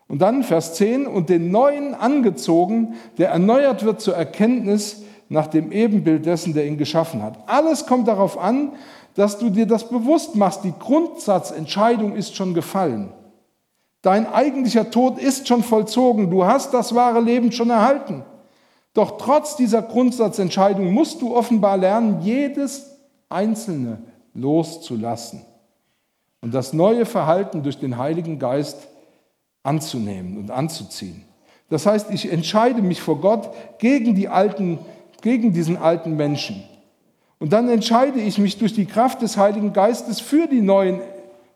Und 0.08 0.20
dann 0.20 0.42
Vers 0.42 0.74
10, 0.74 1.06
und 1.06 1.28
den 1.28 1.50
neuen 1.50 1.94
angezogen, 1.94 2.94
der 3.18 3.30
erneuert 3.30 3.84
wird 3.84 4.00
zur 4.00 4.16
Erkenntnis 4.16 5.02
nach 5.28 5.46
dem 5.46 5.70
Ebenbild 5.70 6.24
dessen, 6.24 6.54
der 6.54 6.66
ihn 6.66 6.78
geschaffen 6.78 7.22
hat. 7.22 7.38
Alles 7.46 7.86
kommt 7.86 8.08
darauf 8.08 8.38
an, 8.38 8.72
dass 9.14 9.38
du 9.38 9.50
dir 9.50 9.66
das 9.66 9.88
bewusst 9.88 10.34
machst. 10.34 10.64
Die 10.64 10.72
Grundsatzentscheidung 10.78 12.14
ist 12.14 12.36
schon 12.36 12.54
gefallen. 12.54 13.12
Dein 14.00 14.32
eigentlicher 14.32 14.90
Tod 14.90 15.18
ist 15.18 15.46
schon 15.48 15.62
vollzogen. 15.62 16.30
Du 16.30 16.44
hast 16.44 16.72
das 16.72 16.94
wahre 16.94 17.20
Leben 17.20 17.52
schon 17.52 17.68
erhalten. 17.68 18.24
Doch 18.94 19.18
trotz 19.18 19.56
dieser 19.56 19.82
Grundsatzentscheidung 19.82 20.92
musst 20.92 21.20
du 21.20 21.36
offenbar 21.36 21.76
lernen, 21.76 22.22
jedes 22.22 22.96
Einzelne 23.28 23.98
loszulassen 24.32 25.42
und 26.40 26.54
das 26.54 26.72
neue 26.72 27.06
Verhalten 27.06 27.62
durch 27.62 27.78
den 27.78 27.98
Heiligen 27.98 28.38
Geist 28.38 28.88
anzunehmen 29.62 30.38
und 30.38 30.50
anzuziehen. 30.50 31.24
Das 31.68 31.84
heißt, 31.84 32.10
ich 32.10 32.32
entscheide 32.32 32.80
mich 32.80 33.02
vor 33.02 33.20
Gott 33.20 33.50
gegen, 33.78 34.14
die 34.14 34.28
alten, 34.28 34.78
gegen 35.20 35.52
diesen 35.52 35.76
alten 35.76 36.16
Menschen. 36.16 36.62
Und 37.38 37.52
dann 37.52 37.68
entscheide 37.68 38.20
ich 38.20 38.38
mich 38.38 38.58
durch 38.58 38.72
die 38.72 38.86
Kraft 38.86 39.22
des 39.22 39.36
Heiligen 39.36 39.72
Geistes 39.72 40.20
für 40.20 40.46
die 40.46 40.62
neuen 40.62 41.00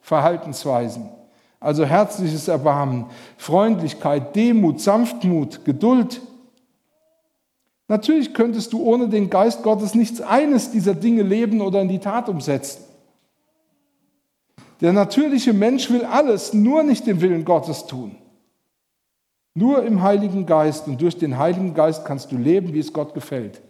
Verhaltensweisen. 0.01 1.09
Also 1.59 1.85
herzliches 1.85 2.49
Erbarmen, 2.49 3.07
Freundlichkeit, 3.37 4.35
Demut, 4.37 4.81
Sanftmut, 4.81 5.65
Geduld. 5.65 6.21
Natürlich 7.89 8.35
könntest 8.35 8.73
du 8.73 8.83
ohne 8.83 9.09
den 9.09 9.31
Geist 9.31 9.63
Gottes 9.63 9.95
nichts 9.95 10.21
eines 10.21 10.71
dieser 10.71 10.95
Dinge 10.95 11.23
leben 11.23 11.61
oder 11.61 11.81
in 11.81 11.89
die 11.89 12.01
Tat 12.01 12.29
umsetzen. 12.29 12.85
Der 14.83 14.93
natürliche 14.93 15.55
Mensch 15.55 15.91
will 15.91 16.05
alles, 16.05 16.53
nur 16.53 16.83
nicht 16.83 17.07
den 17.07 17.23
Willen 17.23 17.47
Gottes 17.47 17.87
tun. 17.87 18.17
Nur 19.55 19.83
im 19.85 20.03
Heiligen 20.03 20.45
Geist 20.45 20.87
und 20.87 21.01
durch 21.01 21.17
den 21.17 21.39
Heiligen 21.39 21.73
Geist 21.73 22.05
kannst 22.05 22.31
du 22.33 22.37
leben, 22.37 22.75
wie 22.75 22.81
es 22.81 22.93
Gott 22.93 23.15
gefällt. 23.15 23.63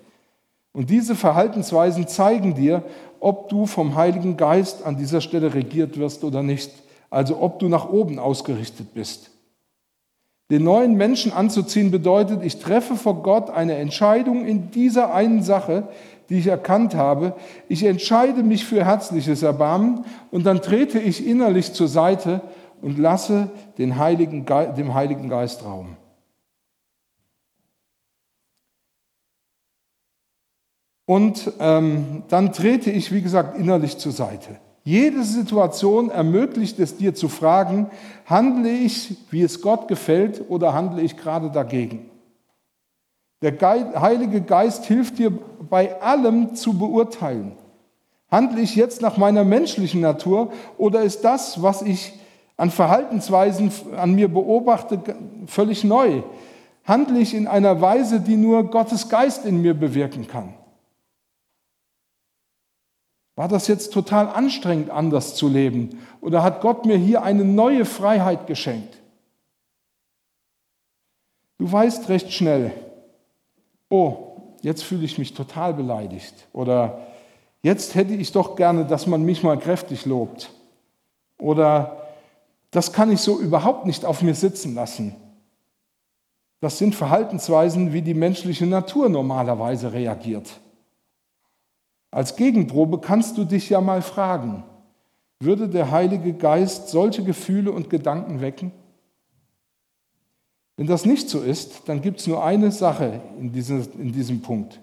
Und 0.72 0.90
diese 0.90 1.14
Verhaltensweisen 1.14 2.08
zeigen 2.08 2.54
dir, 2.54 2.82
ob 3.20 3.48
du 3.48 3.66
vom 3.66 3.94
Heiligen 3.94 4.36
Geist 4.36 4.84
an 4.84 4.96
dieser 4.96 5.20
Stelle 5.20 5.54
regiert 5.54 5.96
wirst 5.96 6.24
oder 6.24 6.42
nicht 6.42 6.72
also 7.12 7.42
ob 7.42 7.58
du 7.58 7.68
nach 7.68 7.90
oben 7.90 8.18
ausgerichtet 8.18 8.94
bist. 8.94 9.30
Den 10.50 10.64
neuen 10.64 10.94
Menschen 10.94 11.30
anzuziehen 11.30 11.90
bedeutet, 11.90 12.42
ich 12.42 12.58
treffe 12.58 12.96
vor 12.96 13.22
Gott 13.22 13.50
eine 13.50 13.76
Entscheidung 13.76 14.46
in 14.46 14.70
dieser 14.70 15.14
einen 15.14 15.42
Sache, 15.42 15.88
die 16.28 16.38
ich 16.38 16.46
erkannt 16.46 16.94
habe. 16.94 17.34
Ich 17.68 17.84
entscheide 17.84 18.42
mich 18.42 18.64
für 18.64 18.84
herzliches 18.84 19.42
Erbarmen 19.42 20.04
und 20.30 20.44
dann 20.44 20.62
trete 20.62 20.98
ich 20.98 21.26
innerlich 21.26 21.72
zur 21.72 21.88
Seite 21.88 22.40
und 22.80 22.98
lasse 22.98 23.50
den 23.78 23.98
Heiligen 23.98 24.44
dem 24.46 24.94
Heiligen 24.94 25.28
Geist 25.28 25.64
Raum. 25.64 25.96
Und 31.06 31.52
ähm, 31.58 32.22
dann 32.28 32.52
trete 32.52 32.90
ich, 32.90 33.12
wie 33.12 33.22
gesagt, 33.22 33.58
innerlich 33.58 33.98
zur 33.98 34.12
Seite. 34.12 34.58
Jede 34.84 35.22
Situation 35.22 36.10
ermöglicht 36.10 36.78
es 36.78 36.96
dir 36.96 37.14
zu 37.14 37.28
fragen, 37.28 37.90
handle 38.26 38.70
ich, 38.70 39.16
wie 39.30 39.42
es 39.42 39.60
Gott 39.60 39.88
gefällt, 39.88 40.42
oder 40.48 40.74
handle 40.74 41.02
ich 41.02 41.16
gerade 41.16 41.50
dagegen? 41.50 42.11
Der 43.42 43.60
Heilige 44.00 44.40
Geist 44.40 44.86
hilft 44.86 45.18
dir 45.18 45.30
bei 45.68 46.00
allem 46.00 46.54
zu 46.54 46.78
beurteilen. 46.78 47.52
Handle 48.30 48.60
ich 48.60 48.76
jetzt 48.76 49.02
nach 49.02 49.16
meiner 49.18 49.44
menschlichen 49.44 50.00
Natur 50.00 50.52
oder 50.78 51.02
ist 51.02 51.22
das, 51.22 51.60
was 51.60 51.82
ich 51.82 52.14
an 52.56 52.70
Verhaltensweisen 52.70 53.72
an 53.96 54.14
mir 54.14 54.28
beobachte, 54.28 55.00
völlig 55.46 55.82
neu? 55.84 56.22
Handle 56.84 57.18
ich 57.18 57.34
in 57.34 57.46
einer 57.46 57.80
Weise, 57.80 58.20
die 58.20 58.36
nur 58.36 58.70
Gottes 58.70 59.08
Geist 59.08 59.44
in 59.44 59.60
mir 59.60 59.74
bewirken 59.74 60.28
kann? 60.28 60.54
War 63.34 63.48
das 63.48 63.66
jetzt 63.66 63.92
total 63.92 64.28
anstrengend, 64.28 64.90
anders 64.90 65.34
zu 65.34 65.48
leben? 65.48 65.98
Oder 66.20 66.42
hat 66.42 66.60
Gott 66.60 66.86
mir 66.86 66.96
hier 66.96 67.22
eine 67.22 67.44
neue 67.44 67.84
Freiheit 67.84 68.46
geschenkt? 68.46 68.98
Du 71.58 71.70
weißt 71.70 72.08
recht 72.08 72.32
schnell, 72.32 72.72
oh, 73.92 74.38
jetzt 74.62 74.82
fühle 74.82 75.04
ich 75.04 75.18
mich 75.18 75.34
total 75.34 75.74
beleidigt. 75.74 76.34
Oder 76.54 77.06
jetzt 77.62 77.94
hätte 77.94 78.14
ich 78.14 78.32
doch 78.32 78.56
gerne, 78.56 78.86
dass 78.86 79.06
man 79.06 79.22
mich 79.22 79.42
mal 79.42 79.58
kräftig 79.58 80.06
lobt. 80.06 80.50
Oder 81.38 81.98
das 82.70 82.94
kann 82.94 83.12
ich 83.12 83.20
so 83.20 83.38
überhaupt 83.38 83.84
nicht 83.84 84.06
auf 84.06 84.22
mir 84.22 84.34
sitzen 84.34 84.74
lassen. 84.74 85.14
Das 86.60 86.78
sind 86.78 86.94
Verhaltensweisen, 86.94 87.92
wie 87.92 88.00
die 88.00 88.14
menschliche 88.14 88.66
Natur 88.66 89.10
normalerweise 89.10 89.92
reagiert. 89.92 90.60
Als 92.10 92.36
Gegenprobe 92.36 92.98
kannst 92.98 93.36
du 93.36 93.44
dich 93.44 93.68
ja 93.68 93.80
mal 93.80 94.00
fragen, 94.00 94.64
würde 95.38 95.68
der 95.68 95.90
Heilige 95.90 96.32
Geist 96.32 96.88
solche 96.88 97.24
Gefühle 97.24 97.72
und 97.72 97.90
Gedanken 97.90 98.40
wecken? 98.40 98.70
Wenn 100.82 100.88
das 100.88 101.06
nicht 101.06 101.30
so 101.30 101.40
ist, 101.42 101.88
dann 101.88 102.02
gibt 102.02 102.18
es 102.18 102.26
nur 102.26 102.44
eine 102.44 102.72
Sache 102.72 103.20
in 103.38 103.52
diesem, 103.52 103.86
in 104.00 104.10
diesem 104.10 104.42
Punkt. 104.42 104.80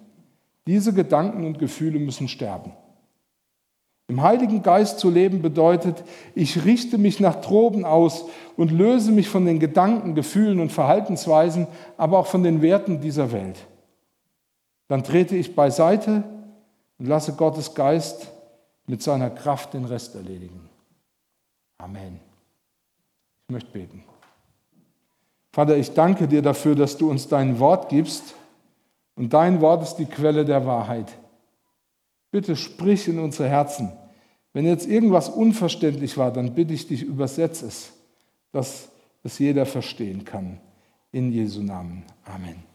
Diese 0.65 0.93
Gedanken 0.93 1.45
und 1.45 1.59
Gefühle 1.59 1.99
müssen 1.99 2.29
sterben. 2.29 2.71
Im 4.07 4.21
Heiligen 4.21 4.63
Geist 4.63 4.99
zu 4.99 5.09
leben 5.09 5.41
bedeutet, 5.41 6.05
ich 6.35 6.63
richte 6.63 6.97
mich 6.97 7.19
nach 7.19 7.41
droben 7.41 7.83
aus 7.83 8.23
und 8.55 8.71
löse 8.71 9.11
mich 9.11 9.27
von 9.27 9.45
den 9.45 9.59
Gedanken, 9.59 10.15
Gefühlen 10.15 10.61
und 10.61 10.71
Verhaltensweisen, 10.71 11.67
aber 11.97 12.19
auch 12.19 12.27
von 12.27 12.43
den 12.43 12.61
Werten 12.61 13.01
dieser 13.01 13.33
Welt. 13.33 13.57
Dann 14.87 15.03
trete 15.03 15.35
ich 15.35 15.53
beiseite 15.53 16.23
und 16.97 17.07
lasse 17.07 17.33
Gottes 17.33 17.75
Geist 17.75 18.31
mit 18.87 19.03
seiner 19.03 19.31
Kraft 19.31 19.73
den 19.73 19.83
Rest 19.83 20.15
erledigen. 20.15 20.69
Amen. 21.77 22.21
Ich 23.49 23.51
möchte 23.51 23.71
beten. 23.71 24.05
Vater, 25.59 25.75
ich 25.75 25.91
danke 25.91 26.25
dir 26.25 26.41
dafür, 26.41 26.73
dass 26.73 26.95
du 26.95 27.11
uns 27.11 27.27
dein 27.27 27.59
Wort 27.59 27.89
gibst 27.89 28.33
und 29.15 29.33
dein 29.33 29.59
Wort 29.59 29.83
ist 29.83 29.95
die 29.95 30.05
Quelle 30.05 30.45
der 30.45 30.65
Wahrheit. 30.65 31.11
Bitte 32.31 32.55
sprich 32.55 33.09
in 33.09 33.19
unsere 33.19 33.49
Herzen. 33.49 33.91
Wenn 34.53 34.65
jetzt 34.65 34.87
irgendwas 34.87 35.27
unverständlich 35.27 36.17
war, 36.17 36.31
dann 36.31 36.55
bitte 36.55 36.73
ich 36.73 36.87
dich, 36.87 37.03
übersetze 37.03 37.65
es, 37.65 37.91
dass 38.53 38.87
es 39.23 39.37
jeder 39.37 39.65
verstehen 39.65 40.23
kann. 40.23 40.61
In 41.11 41.29
Jesu 41.33 41.61
Namen. 41.61 42.03
Amen. 42.23 42.68